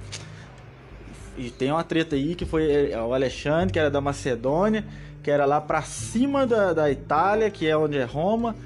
E 1.36 1.50
tem 1.50 1.70
uma 1.70 1.84
treta 1.84 2.16
aí 2.16 2.34
que 2.34 2.46
foi 2.46 2.92
é, 2.92 2.98
o 2.98 3.12
Alexandre, 3.12 3.70
que 3.70 3.78
era 3.78 3.90
da 3.90 4.00
Macedônia, 4.00 4.86
que 5.22 5.30
era 5.30 5.44
lá 5.44 5.60
pra 5.60 5.82
cima 5.82 6.46
da, 6.46 6.72
da 6.72 6.90
Itália, 6.90 7.50
que 7.50 7.68
é 7.68 7.76
onde 7.76 7.98
é 7.98 8.04
Roma, 8.04 8.56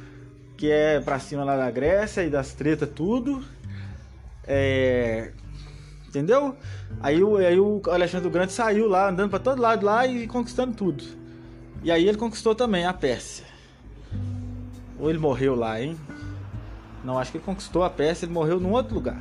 que 0.57 0.71
é 0.71 1.01
pra 1.01 1.19
cima 1.19 1.43
lá 1.43 1.57
da 1.57 1.69
Grécia 1.69 2.23
e 2.23 2.31
das 2.31 2.53
tretas 2.53 2.89
tudo. 2.95 3.43
É, 4.47 5.33
Entendeu? 6.13 6.55
Aí, 7.01 7.17
aí 7.47 7.59
o 7.59 7.81
Alexandre 7.91 8.29
o 8.29 8.31
Grande 8.31 8.53
saiu 8.53 8.87
lá, 8.87 9.09
andando 9.09 9.31
para 9.31 9.39
todo 9.39 9.63
lado 9.63 9.87
lá 9.87 10.07
e 10.07 10.27
conquistando 10.27 10.75
tudo. 10.75 11.03
E 11.83 11.91
aí 11.91 12.07
ele 12.07 12.19
conquistou 12.19 12.55
também 12.55 12.85
a 12.85 12.93
Pérsia. 12.93 13.47
Ou 14.99 15.09
ele 15.09 15.19
morreu 15.19 15.55
lá, 15.55 15.81
hein? 15.81 15.97
Não, 17.03 17.19
acho 17.19 17.31
que 17.31 17.39
ele 17.39 17.45
conquistou 17.47 17.83
a 17.83 17.89
Pérsia, 17.89 18.27
ele 18.27 18.33
morreu 18.35 18.61
num 18.61 18.73
outro 18.73 18.95
lugar. 18.95 19.19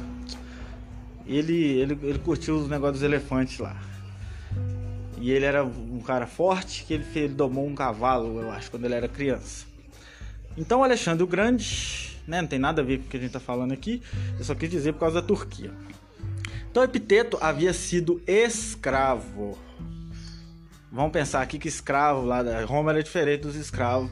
Ele, 1.25 1.55
ele, 1.55 1.97
ele 2.03 2.19
curtiu 2.19 2.57
os 2.57 2.67
negócios 2.67 2.99
dos 2.99 3.03
elefantes 3.03 3.57
lá. 3.57 3.77
E 5.17 5.31
ele 5.31 5.45
era 5.45 5.63
um 5.63 6.01
cara 6.01 6.27
forte, 6.27 6.83
que 6.83 6.93
ele, 6.93 7.05
ele 7.15 7.33
domou 7.33 7.65
um 7.65 7.73
cavalo, 7.73 8.37
eu 8.41 8.51
acho, 8.51 8.69
quando 8.69 8.83
ele 8.83 8.95
era 8.95 9.07
criança. 9.07 9.65
Então 10.57 10.83
Alexandre 10.83 11.23
o 11.23 11.27
Grande, 11.27 12.19
né, 12.27 12.41
não 12.41 12.49
tem 12.49 12.59
nada 12.59 12.81
a 12.81 12.85
ver 12.85 12.97
com 12.97 13.05
o 13.05 13.07
que 13.07 13.15
a 13.15 13.19
gente 13.21 13.31
tá 13.31 13.39
falando 13.39 13.71
aqui, 13.71 14.01
eu 14.37 14.43
só 14.43 14.53
quis 14.53 14.69
dizer 14.69 14.91
por 14.91 14.99
causa 14.99 15.21
da 15.21 15.25
Turquia. 15.25 15.71
Então 16.71 16.83
Epiteto 16.83 17.37
havia 17.41 17.73
sido 17.73 18.21
escravo. 18.25 19.59
Vamos 20.89 21.11
pensar 21.11 21.41
aqui 21.41 21.59
que 21.59 21.67
escravo 21.67 22.23
lá 22.23 22.41
da 22.41 22.63
Roma 22.63 22.91
era 22.91 23.03
diferente 23.03 23.41
dos 23.41 23.57
escravos 23.57 24.09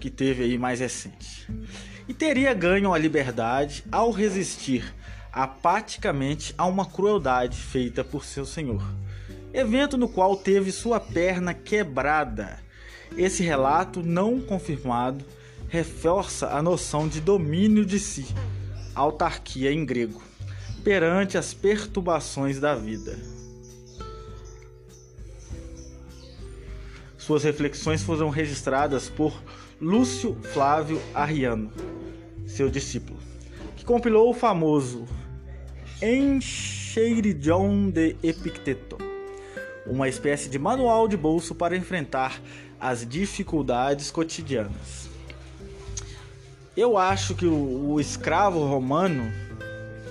que 0.00 0.08
teve 0.08 0.42
aí 0.42 0.56
mais 0.56 0.80
recente. 0.80 1.46
E 2.08 2.14
teria 2.14 2.54
ganho 2.54 2.94
a 2.94 2.98
liberdade 2.98 3.84
ao 3.92 4.10
resistir 4.10 4.90
apaticamente 5.30 6.54
a 6.56 6.64
uma 6.64 6.86
crueldade 6.86 7.58
feita 7.58 8.02
por 8.02 8.24
seu 8.24 8.46
senhor. 8.46 8.82
Evento 9.52 9.98
no 9.98 10.08
qual 10.08 10.34
teve 10.34 10.72
sua 10.72 10.98
perna 10.98 11.52
quebrada. 11.52 12.58
Esse 13.18 13.42
relato 13.42 14.02
não 14.02 14.40
confirmado 14.40 15.26
reforça 15.68 16.48
a 16.48 16.62
noção 16.62 17.06
de 17.06 17.20
domínio 17.20 17.84
de 17.84 17.98
si, 17.98 18.34
autarquia 18.94 19.70
em 19.70 19.84
grego 19.84 20.27
perante 20.88 21.36
as 21.36 21.52
perturbações 21.52 22.58
da 22.58 22.74
vida. 22.74 23.18
Suas 27.18 27.44
reflexões 27.44 28.02
foram 28.02 28.30
registradas 28.30 29.10
por 29.10 29.38
Lúcio 29.78 30.34
Flávio 30.54 30.98
Arriano, 31.12 31.70
seu 32.46 32.70
discípulo, 32.70 33.18
que 33.76 33.84
compilou 33.84 34.30
o 34.30 34.32
famoso 34.32 35.06
Encheiridion 36.00 37.90
de 37.90 38.16
Epicteto, 38.22 38.96
uma 39.86 40.08
espécie 40.08 40.48
de 40.48 40.58
manual 40.58 41.06
de 41.06 41.18
bolso 41.18 41.54
para 41.54 41.76
enfrentar 41.76 42.40
as 42.80 43.06
dificuldades 43.06 44.10
cotidianas. 44.10 45.10
Eu 46.74 46.96
acho 46.96 47.34
que 47.34 47.44
o, 47.44 47.90
o 47.90 48.00
escravo 48.00 48.64
romano 48.64 49.47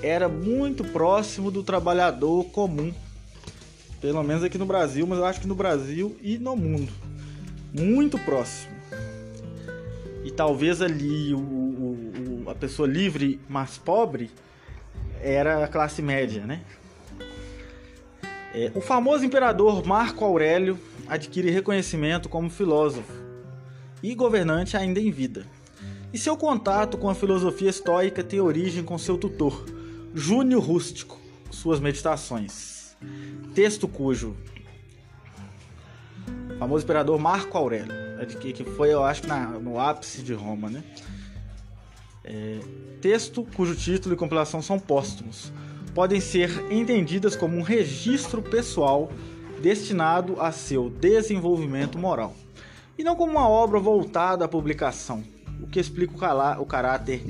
era 0.01 0.29
muito 0.29 0.83
próximo 0.83 1.49
do 1.49 1.63
trabalhador 1.63 2.45
comum. 2.45 2.93
Pelo 3.99 4.23
menos 4.23 4.43
aqui 4.43 4.57
no 4.57 4.65
Brasil, 4.65 5.07
mas 5.07 5.17
eu 5.17 5.25
acho 5.25 5.41
que 5.41 5.47
no 5.47 5.55
Brasil 5.55 6.17
e 6.21 6.37
no 6.37 6.55
mundo. 6.55 6.91
Muito 7.73 8.17
próximo. 8.19 8.75
E 10.23 10.31
talvez 10.31 10.81
ali 10.81 11.33
o, 11.33 11.39
o, 11.39 12.43
a 12.47 12.55
pessoa 12.55 12.87
livre, 12.87 13.39
mas 13.49 13.77
pobre, 13.77 14.29
era 15.21 15.63
a 15.63 15.67
classe 15.67 16.01
média, 16.01 16.45
né? 16.45 16.61
É, 18.53 18.71
o 18.73 18.81
famoso 18.81 19.25
imperador 19.25 19.85
Marco 19.85 20.23
Aurélio 20.23 20.79
adquire 21.07 21.49
reconhecimento 21.49 22.29
como 22.29 22.49
filósofo 22.49 23.11
e 24.01 24.13
governante 24.13 24.77
ainda 24.77 24.99
em 24.99 25.11
vida. 25.11 25.45
E 26.13 26.17
seu 26.17 26.37
contato 26.37 26.97
com 26.97 27.09
a 27.09 27.15
filosofia 27.15 27.69
estoica 27.69 28.23
tem 28.23 28.39
origem 28.39 28.83
com 28.83 28.97
seu 28.97 29.17
tutor, 29.17 29.65
Júnior 30.17 30.63
Rústico, 30.63 31.19
suas 31.51 31.79
meditações. 31.79 32.97
Texto 33.53 33.87
cujo 33.87 34.35
famoso 36.57 36.83
imperador 36.83 37.19
Marco 37.19 37.55
Aurélio, 37.55 37.93
né, 37.93 38.25
que 38.25 38.63
foi, 38.63 38.91
eu 38.91 39.03
acho, 39.03 39.27
na, 39.27 39.45
no 39.45 39.79
ápice 39.79 40.23
de 40.23 40.33
Roma, 40.33 40.71
né? 40.71 40.83
É, 42.23 42.59
texto 42.99 43.45
cujo 43.55 43.75
título 43.75 44.15
e 44.15 44.17
compilação 44.17 44.59
são 44.59 44.79
póstumos, 44.79 45.53
podem 45.93 46.19
ser 46.19 46.49
entendidas 46.71 47.35
como 47.35 47.55
um 47.55 47.61
registro 47.61 48.41
pessoal 48.41 49.11
destinado 49.61 50.41
a 50.41 50.51
seu 50.51 50.89
desenvolvimento 50.89 51.95
moral, 51.95 52.35
e 52.97 53.03
não 53.03 53.15
como 53.15 53.33
uma 53.33 53.47
obra 53.47 53.79
voltada 53.79 54.45
à 54.45 54.47
publicação, 54.47 55.23
o 55.61 55.67
que 55.67 55.79
explica 55.79 56.15
o, 56.15 56.61
o 56.63 56.65
caráter 56.65 57.21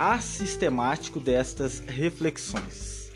assistemático 0.00 1.20
destas 1.20 1.80
reflexões. 1.86 3.12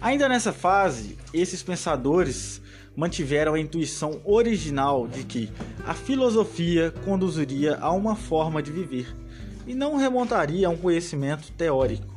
Ainda 0.00 0.28
nessa 0.28 0.52
fase, 0.52 1.16
esses 1.32 1.62
pensadores 1.62 2.60
mantiveram 2.96 3.54
a 3.54 3.60
intuição 3.60 4.20
original 4.24 5.06
de 5.06 5.22
que 5.22 5.48
a 5.86 5.94
filosofia 5.94 6.92
conduziria 7.04 7.78
a 7.80 7.92
uma 7.92 8.16
forma 8.16 8.60
de 8.60 8.72
viver 8.72 9.14
e 9.68 9.74
não 9.74 9.96
remontaria 9.96 10.66
a 10.66 10.70
um 10.70 10.76
conhecimento 10.76 11.52
teórico. 11.52 12.12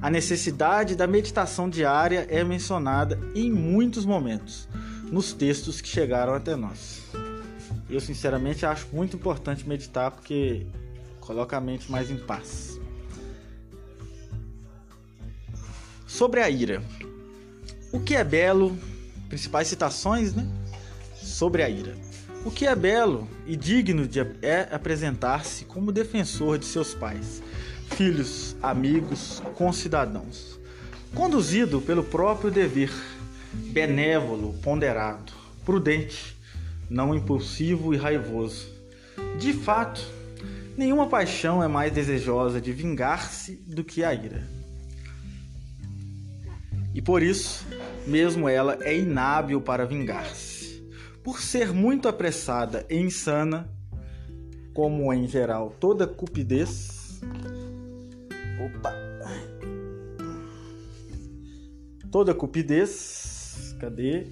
A 0.00 0.08
necessidade 0.08 0.96
da 0.96 1.06
meditação 1.06 1.68
diária 1.68 2.26
é 2.30 2.42
mencionada 2.42 3.20
em 3.34 3.52
muitos 3.52 4.06
momentos 4.06 4.66
nos 5.10 5.34
textos 5.34 5.82
que 5.82 5.88
chegaram 5.88 6.32
até 6.32 6.56
nós. 6.56 7.02
Eu 7.90 8.00
sinceramente 8.00 8.64
acho 8.64 8.86
muito 8.94 9.14
importante 9.14 9.68
meditar 9.68 10.10
porque 10.10 10.66
Coloca 11.22 11.56
a 11.56 11.60
mente 11.60 11.90
mais 11.90 12.10
em 12.10 12.16
paz. 12.16 12.80
Sobre 16.04 16.40
a 16.40 16.50
ira. 16.50 16.82
O 17.92 18.00
que 18.00 18.16
é 18.16 18.24
belo? 18.24 18.76
Principais 19.28 19.68
citações, 19.68 20.34
né? 20.34 20.44
Sobre 21.14 21.62
a 21.62 21.70
ira. 21.70 21.96
O 22.44 22.50
que 22.50 22.66
é 22.66 22.74
belo 22.74 23.28
e 23.46 23.54
digno 23.54 24.06
de 24.06 24.18
é 24.42 24.68
apresentar-se 24.72 25.64
como 25.64 25.92
defensor 25.92 26.58
de 26.58 26.66
seus 26.66 26.92
pais, 26.92 27.40
filhos, 27.96 28.56
amigos, 28.60 29.40
concidadãos, 29.54 30.58
conduzido 31.14 31.80
pelo 31.80 32.02
próprio 32.02 32.50
dever, 32.50 32.92
benévolo, 33.52 34.54
ponderado, 34.54 35.32
prudente, 35.64 36.36
não 36.90 37.14
impulsivo 37.14 37.94
e 37.94 37.96
raivoso. 37.96 38.66
De 39.38 39.52
fato, 39.52 40.02
Nenhuma 40.76 41.06
paixão 41.06 41.62
é 41.62 41.68
mais 41.68 41.92
desejosa 41.92 42.60
de 42.60 42.72
vingar-se 42.72 43.56
do 43.56 43.84
que 43.84 44.02
a 44.02 44.14
ira. 44.14 44.42
e 46.94 47.00
por 47.00 47.22
isso, 47.22 47.66
mesmo 48.06 48.48
ela 48.48 48.78
é 48.82 48.96
inábil 48.96 49.60
para 49.60 49.86
vingar-se. 49.86 50.82
Por 51.22 51.40
ser 51.40 51.72
muito 51.72 52.08
apressada 52.08 52.84
e 52.90 52.96
insana, 52.96 53.70
como 54.74 55.12
em 55.12 55.26
geral 55.26 55.74
toda 55.78 56.06
cupidez. 56.06 57.20
Opa! 58.60 58.92
Toda 62.10 62.34
cupidez. 62.34 63.74
Cadê? 63.80 64.26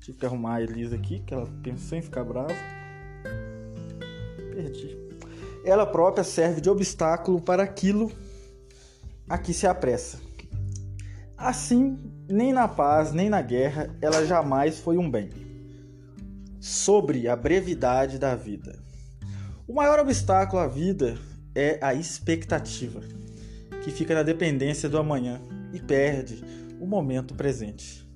Tive 0.00 0.16
que 0.18 0.26
arrumar 0.26 0.56
a 0.56 0.62
Elisa 0.62 0.96
aqui, 0.96 1.20
que 1.20 1.34
ela 1.34 1.46
pensou 1.62 1.98
em 1.98 2.02
ficar 2.02 2.24
brava. 2.24 2.54
Perdi. 4.54 5.09
Ela 5.64 5.86
própria 5.86 6.24
serve 6.24 6.60
de 6.60 6.70
obstáculo 6.70 7.40
para 7.40 7.62
aquilo 7.62 8.10
a 9.28 9.38
que 9.38 9.52
se 9.52 9.66
apressa. 9.66 10.18
Assim, 11.36 11.98
nem 12.28 12.52
na 12.52 12.68
paz, 12.68 13.12
nem 13.12 13.30
na 13.30 13.40
guerra, 13.40 13.96
ela 14.00 14.26
jamais 14.26 14.78
foi 14.78 14.98
um 14.98 15.10
bem. 15.10 15.30
Sobre 16.60 17.28
a 17.28 17.36
brevidade 17.36 18.18
da 18.18 18.34
vida. 18.34 18.78
O 19.66 19.74
maior 19.74 19.98
obstáculo 20.00 20.60
à 20.60 20.66
vida 20.66 21.16
é 21.54 21.78
a 21.80 21.94
expectativa, 21.94 23.00
que 23.82 23.90
fica 23.90 24.14
na 24.14 24.22
dependência 24.22 24.88
do 24.88 24.98
amanhã 24.98 25.40
e 25.72 25.80
perde 25.80 26.44
o 26.80 26.86
momento 26.86 27.34
presente. 27.34 28.06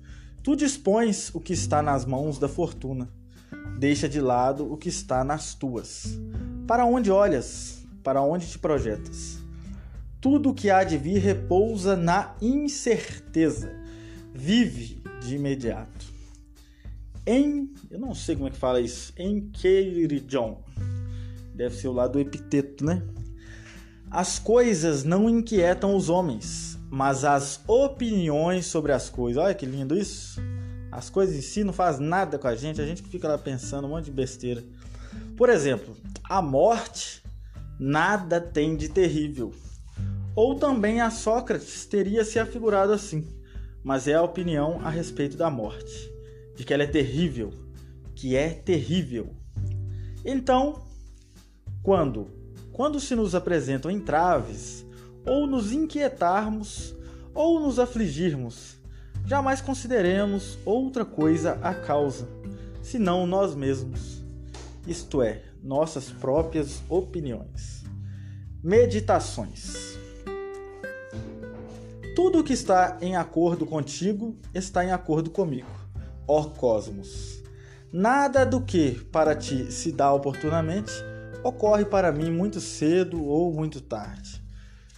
Tu 0.43 0.55
dispões 0.55 1.33
o 1.33 1.39
que 1.39 1.53
está 1.53 1.81
nas 1.81 2.05
mãos 2.05 2.37
da 2.37 2.47
fortuna, 2.47 3.09
deixa 3.79 4.07
de 4.07 4.21
lado 4.21 4.71
o 4.71 4.77
que 4.77 4.89
está 4.89 5.23
nas 5.23 5.55
tuas. 5.55 6.19
Para 6.67 6.85
onde 6.85 7.11
olhas? 7.11 7.85
Para 8.03 8.21
onde 8.21 8.47
te 8.47 8.57
projetas? 8.57 9.37
Tudo 10.19 10.49
o 10.49 10.53
que 10.53 10.71
há 10.71 10.83
de 10.83 10.97
vir 10.97 11.19
repousa 11.19 11.95
na 11.95 12.35
incerteza. 12.41 13.71
Vive 14.33 15.03
de 15.21 15.35
imediato. 15.35 16.05
Em, 17.25 17.71
eu 17.89 17.99
não 17.99 18.15
sei 18.15 18.35
como 18.35 18.47
é 18.47 18.51
que 18.51 18.57
fala 18.57 18.81
isso, 18.81 19.13
em 19.17 19.51
John 20.27 20.63
Deve 21.53 21.75
ser 21.75 21.87
o 21.87 21.93
lado 21.93 22.13
do 22.13 22.19
epiteto, 22.19 22.83
né? 22.83 23.01
As 24.09 24.39
coisas 24.39 25.03
não 25.03 25.29
inquietam 25.29 25.95
os 25.95 26.09
homens, 26.09 26.79
mas 26.89 27.23
as 27.23 27.61
opiniões 27.67 28.65
sobre 28.65 28.91
as 28.91 29.09
coisas. 29.09 29.41
Olha 29.41 29.53
que 29.53 29.65
lindo 29.65 29.95
isso. 29.95 30.41
As 30.91 31.09
coisas 31.09 31.35
em 31.35 31.41
si 31.41 31.63
não 31.63 31.73
faz 31.73 31.99
nada 31.99 32.39
com 32.39 32.47
a 32.47 32.55
gente, 32.55 32.81
a 32.81 32.85
gente 32.85 33.03
fica 33.03 33.27
lá 33.27 33.37
pensando 33.37 33.85
um 33.85 33.91
monte 33.91 34.05
de 34.05 34.11
besteira. 34.11 34.63
Por 35.37 35.49
exemplo, 35.49 35.95
a 36.23 36.41
morte 36.41 37.21
nada 37.79 38.39
tem 38.39 38.75
de 38.75 38.89
terrível. 38.89 39.53
Ou 40.35 40.55
também 40.55 41.01
a 41.01 41.09
Sócrates 41.09 41.85
teria 41.85 42.25
se 42.25 42.39
afigurado 42.39 42.91
assim, 42.91 43.27
mas 43.83 44.07
é 44.07 44.13
a 44.13 44.21
opinião 44.21 44.79
a 44.83 44.89
respeito 44.89 45.37
da 45.37 45.49
morte, 45.49 46.11
de 46.55 46.63
que 46.63 46.73
ela 46.73 46.83
é 46.83 46.87
terrível, 46.87 47.53
que 48.15 48.35
é 48.35 48.49
terrível. 48.49 49.33
Então, 50.23 50.85
quando? 51.83 52.31
Quando 52.73 52.99
se 52.99 53.15
nos 53.15 53.35
apresentam 53.35 53.91
entraves, 53.91 54.85
ou 55.25 55.47
nos 55.47 55.71
inquietarmos, 55.71 56.95
ou 57.33 57.59
nos 57.59 57.79
afligirmos, 57.79 58.77
jamais 59.25 59.61
consideremos 59.61 60.57
outra 60.65 61.05
coisa 61.05 61.59
a 61.61 61.73
causa, 61.73 62.27
senão 62.81 63.25
nós 63.25 63.55
mesmos, 63.55 64.24
isto 64.87 65.21
é, 65.21 65.43
nossas 65.63 66.09
próprias 66.09 66.81
opiniões. 66.89 67.83
Meditações. 68.63 69.95
Tudo 72.15 72.43
que 72.43 72.53
está 72.53 72.97
em 73.01 73.15
acordo 73.15 73.65
contigo 73.65 74.37
está 74.53 74.83
em 74.85 74.91
acordo 74.91 75.29
comigo, 75.29 75.69
ó 76.27 76.43
cosmos. 76.45 77.43
Nada 77.91 78.45
do 78.45 78.61
que 78.61 78.91
para 79.11 79.35
ti 79.35 79.71
se 79.71 79.91
dá 79.91 80.11
oportunamente 80.13 80.91
ocorre 81.45 81.85
para 81.85 82.11
mim 82.11 82.31
muito 82.31 82.59
cedo 82.59 83.23
ou 83.23 83.53
muito 83.53 83.79
tarde. 83.79 84.41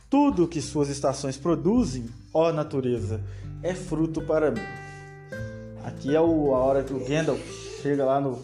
Tudo 0.10 0.48
que 0.48 0.62
suas 0.62 0.88
estações 0.88 1.36
produzem, 1.36 2.06
ó 2.34 2.54
natureza, 2.54 3.22
é 3.62 3.74
fruto 3.74 4.22
para 4.22 4.50
mim. 4.50 4.62
Aqui 5.84 6.16
é 6.16 6.18
a 6.18 6.22
hora 6.22 6.84
que 6.84 6.94
o 6.94 7.06
Gandalf 7.06 7.42
chega 7.82 8.06
lá 8.06 8.22
no, 8.22 8.42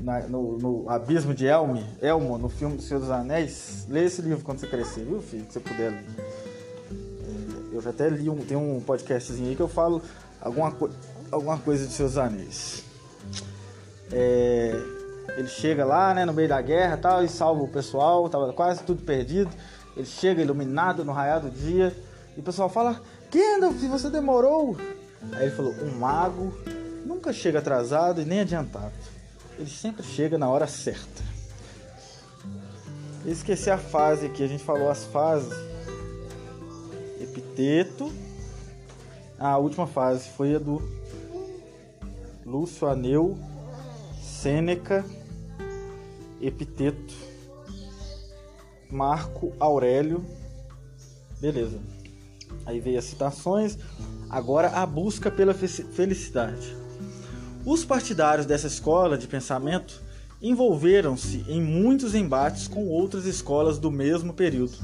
na, 0.00 0.20
no, 0.20 0.58
no, 0.58 0.88
abismo 0.88 1.34
de 1.34 1.46
Elmi, 1.46 1.84
Elmo, 2.00 2.38
no 2.38 2.48
filme 2.48 2.76
do 2.76 2.82
Senhor 2.82 3.00
dos 3.00 3.10
Anéis. 3.10 3.86
Lê 3.88 4.04
esse 4.04 4.22
livro 4.22 4.42
quando 4.44 4.58
você 4.58 4.66
crescer, 4.66 5.04
viu, 5.04 5.20
filho? 5.20 5.44
Se 5.46 5.54
você 5.54 5.60
puder 5.60 5.90
ler. 5.90 6.04
É, 6.90 7.76
eu 7.76 7.80
já 7.80 7.90
até 7.90 8.08
li, 8.08 8.28
um, 8.28 8.38
tem 8.38 8.56
um 8.56 8.80
podcastzinho 8.80 9.48
aí 9.48 9.56
que 9.56 9.62
eu 9.62 9.68
falo 9.68 10.02
alguma, 10.40 10.74
alguma 11.30 11.58
coisa 11.58 11.86
de 11.86 11.92
Seus 11.92 12.16
Anéis. 12.16 12.84
É, 14.12 14.72
ele 15.36 15.48
chega 15.48 15.84
lá, 15.84 16.14
né, 16.14 16.24
no 16.24 16.32
meio 16.32 16.48
da 16.48 16.60
guerra 16.60 16.96
tal, 16.96 17.24
e 17.24 17.28
salva 17.28 17.62
o 17.62 17.68
pessoal, 17.68 18.28
tava 18.28 18.52
quase 18.52 18.82
tudo 18.82 19.02
perdido. 19.02 19.50
Ele 19.96 20.06
chega 20.06 20.40
iluminado 20.40 21.04
no 21.04 21.12
raiar 21.12 21.40
do 21.40 21.50
dia, 21.50 21.94
e 22.36 22.40
o 22.40 22.42
pessoal 22.42 22.68
fala: 22.68 23.00
Gandalf, 23.30 23.76
você 23.88 24.08
demorou. 24.08 24.76
Aí 25.32 25.46
ele 25.46 25.50
falou: 25.54 25.74
Um 25.82 25.98
mago 25.98 26.52
nunca 27.04 27.32
chega 27.32 27.58
atrasado 27.58 28.20
e 28.20 28.24
nem 28.24 28.40
adiantado. 28.40 28.92
Ele 29.60 29.68
sempre 29.68 30.02
chega 30.02 30.38
na 30.38 30.48
hora 30.48 30.66
certa. 30.66 31.22
Esqueci 33.26 33.68
a 33.68 33.76
fase 33.76 34.24
aqui, 34.24 34.42
a 34.42 34.46
gente 34.46 34.64
falou 34.64 34.88
as 34.88 35.04
fases. 35.04 35.52
Epiteto. 37.20 38.10
A 39.38 39.58
última 39.58 39.86
fase 39.86 40.30
foi 40.30 40.54
a 40.54 40.58
do 40.58 40.80
Lúcio 42.44 42.88
Aneu, 42.88 43.38
Sêneca 44.22 45.04
Epiteto, 46.40 47.14
Marco 48.90 49.52
Aurélio. 49.60 50.24
Beleza. 51.38 51.78
Aí 52.64 52.80
veio 52.80 52.98
as 52.98 53.04
citações. 53.04 53.76
Agora 54.30 54.70
a 54.70 54.86
busca 54.86 55.30
pela 55.30 55.52
felicidade. 55.52 56.79
Os 57.64 57.84
partidários 57.84 58.46
dessa 58.46 58.66
escola 58.66 59.18
de 59.18 59.26
pensamento 59.26 60.00
envolveram-se 60.40 61.44
em 61.46 61.60
muitos 61.60 62.14
embates 62.14 62.66
com 62.66 62.88
outras 62.88 63.26
escolas 63.26 63.78
do 63.78 63.90
mesmo 63.90 64.32
período, 64.32 64.78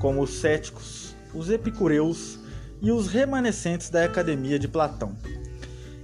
como 0.00 0.20
os 0.20 0.40
céticos, 0.40 1.14
os 1.32 1.48
epicureus 1.48 2.40
e 2.80 2.90
os 2.90 3.06
remanescentes 3.06 3.88
da 3.88 4.04
Academia 4.04 4.58
de 4.58 4.66
Platão. 4.66 5.16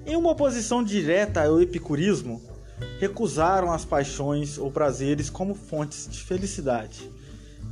Em 0.06 0.14
uma 0.14 0.30
oposição 0.30 0.84
direta 0.84 1.42
ao 1.44 1.60
epicurismo, 1.60 2.40
recusaram 3.00 3.72
as 3.72 3.84
paixões 3.84 4.56
ou 4.56 4.70
prazeres 4.70 5.28
como 5.28 5.52
fontes 5.52 6.06
de 6.08 6.22
felicidade 6.22 7.10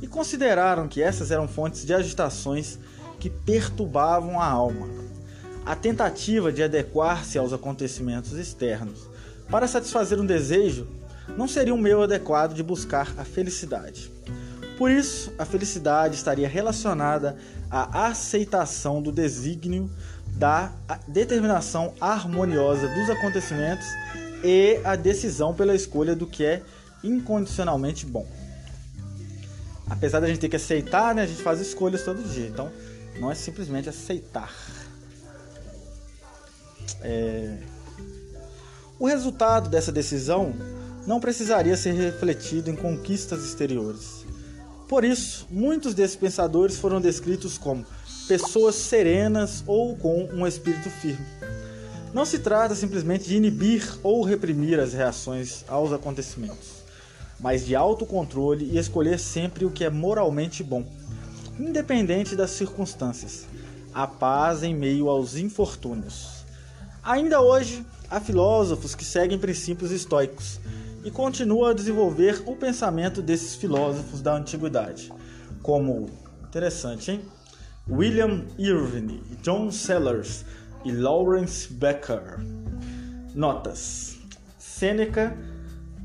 e 0.01 0.07
consideraram 0.07 0.89
que 0.89 1.01
essas 1.01 1.31
eram 1.31 1.47
fontes 1.47 1.85
de 1.85 1.93
agitações 1.93 2.77
que 3.19 3.29
perturbavam 3.29 4.37
a 4.37 4.45
alma. 4.45 5.06
A 5.67 5.75
tentativa 5.75 6.49
de 6.49 6.63
adequar-se 6.63 7.37
aos 7.37 7.51
acontecimentos 7.51 8.31
externos 8.31 9.05
para 9.49 9.67
satisfazer 9.67 10.17
um 10.17 10.25
desejo 10.25 10.87
não 11.35 11.45
seria 11.45 11.73
um 11.73 11.77
meio 11.77 12.01
adequado 12.01 12.53
de 12.53 12.63
buscar 12.63 13.13
a 13.17 13.25
felicidade. 13.25 14.09
Por 14.77 14.89
isso, 14.89 15.33
a 15.37 15.43
felicidade 15.43 16.15
estaria 16.15 16.47
relacionada 16.47 17.35
à 17.69 18.07
aceitação 18.07 19.01
do 19.01 19.11
desígnio 19.11 19.91
da 20.37 20.71
determinação 21.05 21.93
harmoniosa 21.99 22.87
dos 22.87 23.09
acontecimentos 23.09 23.87
e 24.41 24.79
a 24.85 24.95
decisão 24.95 25.53
pela 25.53 25.75
escolha 25.75 26.15
do 26.15 26.25
que 26.25 26.45
é 26.45 26.63
incondicionalmente 27.03 28.05
bom. 28.05 28.25
Apesar 29.89 30.21
da 30.21 30.27
gente 30.27 30.39
ter 30.39 30.47
que 30.47 30.55
aceitar, 30.55 31.13
né, 31.13 31.23
a 31.23 31.27
gente 31.27 31.41
faz 31.41 31.59
escolhas 31.59 32.03
todo 32.03 32.23
dia. 32.23 32.47
Então, 32.47 32.71
não 33.19 33.29
é 33.29 33.35
simplesmente 33.35 33.89
aceitar. 33.89 34.53
É... 37.01 37.57
O 38.99 39.05
resultado 39.05 39.69
dessa 39.69 39.91
decisão 39.91 40.53
não 41.05 41.19
precisaria 41.19 41.77
ser 41.77 41.93
refletido 41.93 42.69
em 42.69 42.75
conquistas 42.75 43.45
exteriores. 43.45 44.25
Por 44.87 45.03
isso, 45.03 45.45
muitos 45.49 45.93
desses 45.93 46.15
pensadores 46.15 46.77
foram 46.77 46.99
descritos 46.99 47.57
como 47.57 47.85
pessoas 48.27 48.75
serenas 48.75 49.63
ou 49.65 49.95
com 49.95 50.25
um 50.33 50.45
espírito 50.45 50.89
firme. 50.89 51.25
Não 52.13 52.25
se 52.25 52.39
trata 52.39 52.73
simplesmente 52.73 53.25
de 53.27 53.35
inibir 53.35 53.97
ou 54.01 54.23
reprimir 54.23 54.79
as 54.79 54.93
reações 54.93 55.63
aos 55.67 55.93
acontecimentos, 55.93 56.83
mas 57.39 57.65
de 57.65 57.75
autocontrole 57.75 58.65
e 58.65 58.77
escolher 58.77 59.19
sempre 59.19 59.65
o 59.65 59.71
que 59.71 59.83
é 59.83 59.89
moralmente 59.89 60.63
bom, 60.63 60.85
independente 61.59 62.35
das 62.35 62.51
circunstâncias. 62.51 63.45
A 63.93 64.07
paz 64.07 64.63
em 64.63 64.75
meio 64.75 65.09
aos 65.09 65.35
infortúnios. 65.35 66.36
Ainda 67.07 67.39
hoje, 67.39 67.85
há 68.11 68.19
filósofos 68.19 68.93
que 68.93 69.05
seguem 69.05 69.39
princípios 69.39 69.91
estoicos 69.91 70.59
e 71.05 71.09
continuam 71.09 71.69
a 71.69 71.73
desenvolver 71.73 72.43
o 72.45 72.53
pensamento 72.53 73.21
desses 73.21 73.55
filósofos 73.55 74.21
da 74.21 74.35
antiguidade, 74.35 75.13
como 75.63 76.09
interessante, 76.43 77.11
hein? 77.11 77.21
William 77.89 78.43
Irvine, 78.57 79.23
John 79.41 79.71
Sellers 79.71 80.43
e 80.83 80.91
Lawrence 80.91 81.71
Becker. 81.71 82.39
Notas: 83.33 84.17
Sêneca 84.59 85.33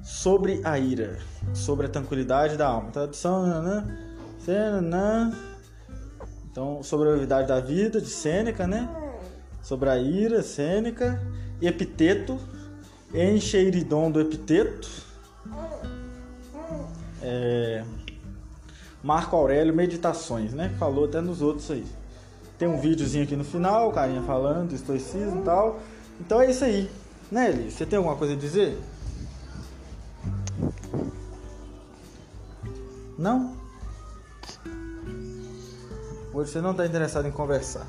sobre 0.04 0.60
a 0.62 0.78
ira, 0.78 1.18
sobre 1.52 1.86
a 1.86 1.88
tranquilidade 1.88 2.56
da 2.56 2.68
alma. 2.68 2.92
Tradução, 2.92 3.60
né? 3.60 4.20
né? 4.80 5.36
Então, 6.48 6.80
sobre 6.80 7.08
a 7.08 7.10
brevidade 7.10 7.48
da 7.48 7.58
vida 7.58 8.00
de 8.00 8.08
Sêneca, 8.08 8.68
né? 8.68 9.01
Sobre 9.62 9.88
a 9.88 9.96
ira, 9.96 10.42
Sêneca, 10.42 11.22
Epiteto, 11.60 12.38
Encheiridon 13.14 14.10
do 14.10 14.20
Epiteto. 14.20 14.88
É, 17.22 17.84
Marco 19.02 19.36
Aurélio 19.36 19.74
Meditações, 19.74 20.52
né? 20.52 20.74
Falou 20.78 21.04
até 21.04 21.20
nos 21.20 21.40
outros 21.40 21.70
aí. 21.70 21.84
Tem 22.58 22.68
um 22.68 22.80
videozinho 22.80 23.24
aqui 23.24 23.36
no 23.36 23.44
final, 23.44 23.88
o 23.88 23.92
carinha 23.92 24.22
falando, 24.22 24.72
estoicismo 24.72 25.40
e 25.40 25.44
tal. 25.44 25.80
Então 26.20 26.40
é 26.40 26.50
isso 26.50 26.64
aí. 26.64 26.90
Né, 27.30 27.50
Eli? 27.50 27.70
Você 27.70 27.86
tem 27.86 27.96
alguma 27.96 28.16
coisa 28.16 28.34
a 28.34 28.36
dizer? 28.36 28.78
Não? 33.18 33.56
Hoje 36.32 36.50
você 36.50 36.60
não 36.60 36.72
está 36.72 36.86
interessado 36.86 37.26
em 37.26 37.30
conversar. 37.30 37.86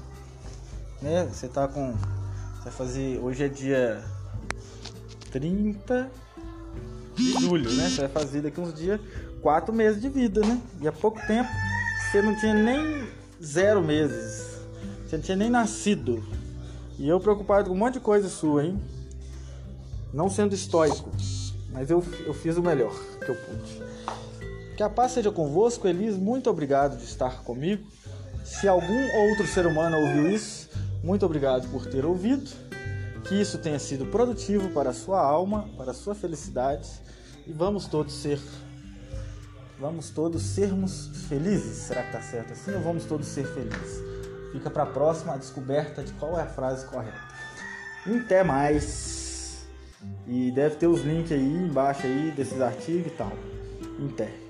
Né? 1.04 1.28
Você 1.30 1.48
está 1.48 1.68
com. 1.68 1.92
Você 1.92 2.64
vai 2.64 2.72
fazer. 2.72 3.20
Hoje 3.20 3.44
é 3.44 3.50
dia 3.50 4.02
30 5.32 6.10
de 7.14 7.32
julho, 7.42 7.70
né? 7.74 7.90
Você 7.90 8.08
vai 8.08 8.10
fazer 8.10 8.42
daqui 8.42 8.62
uns 8.62 8.74
dias 8.74 9.02
quatro 9.42 9.74
meses 9.74 10.02
de 10.02 10.08
vida, 10.08 10.40
né? 10.40 10.62
E 10.80 10.88
há 10.88 10.94
pouco 10.94 11.20
tempo 11.28 11.50
você 12.10 12.22
não 12.22 12.34
tinha 12.40 12.54
nem 12.54 13.06
zero 13.44 13.84
meses. 13.84 14.62
Você 15.06 15.18
não 15.18 15.24
tinha 15.24 15.36
nem 15.36 15.50
nascido. 15.50 16.24
E 16.98 17.10
eu 17.10 17.20
preocupado 17.20 17.70
com 17.70 17.76
um 17.76 17.80
monte 17.80 17.96
de 17.96 18.00
coisa 18.00 18.30
sua, 18.30 18.64
hein? 18.64 18.82
Não 20.14 20.30
sendo 20.30 20.56
estoico, 20.56 21.12
mas 21.74 21.90
eu, 21.90 22.02
eu 22.26 22.34
fiz 22.34 22.56
o 22.56 22.62
melhor 22.62 22.94
que 23.20 23.30
eu 23.30 23.36
pude. 23.36 23.84
Que 24.78 24.84
a 24.84 24.90
paz 24.90 25.12
seja 25.12 25.32
convosco, 25.32 25.86
Elis. 25.86 26.16
Muito 26.16 26.50
obrigado 26.50 26.96
de 26.96 27.04
estar 27.04 27.44
comigo. 27.44 27.84
Se 28.46 28.70
algum 28.70 29.30
outro 29.30 29.46
ser 29.48 29.66
humano 29.66 29.98
ouviu 29.98 30.30
isso, 30.30 30.63
muito 31.04 31.26
obrigado 31.26 31.70
por 31.70 31.86
ter 31.86 32.06
ouvido. 32.06 32.50
Que 33.26 33.40
isso 33.40 33.58
tenha 33.58 33.80
sido 33.80 34.06
produtivo 34.08 34.70
para 34.72 34.90
a 34.90 34.94
sua 34.94 35.22
alma, 35.22 35.70
para 35.78 35.92
a 35.92 35.94
sua 35.94 36.16
felicidade. 36.16 36.90
E 37.46 37.54
vamos 37.54 37.86
todos 37.88 38.14
ser 38.14 38.40
Vamos 39.80 40.12
todos 40.12 40.42
sermos 40.42 41.08
felizes. 41.28 41.76
Será 41.76 42.04
que 42.04 42.12
tá 42.14 42.22
certo 42.22 42.54
assim? 42.54 42.74
Ou 42.74 42.82
vamos 42.82 43.06
todos 43.06 43.28
ser 43.28 43.46
felizes? 43.46 44.02
Fica 44.52 44.70
para 44.70 44.84
a 44.84 44.86
próxima 44.86 45.34
a 45.34 45.38
descoberta 45.38 46.04
de 46.04 46.14
qual 46.14 46.40
é 46.40 46.44
a 46.44 46.48
frase 46.48 46.86
correta. 46.86 47.20
Até 48.06 48.44
mais. 48.44 49.66
E 50.28 50.52
deve 50.52 50.76
ter 50.76 50.88
os 50.88 51.02
links 51.02 51.32
aí 51.32 51.42
embaixo 51.42 52.06
aí 52.06 52.32
desses 52.32 52.62
artigos 52.62 53.08
e 53.08 53.16
tal. 53.16 53.34
Até. 54.10 54.43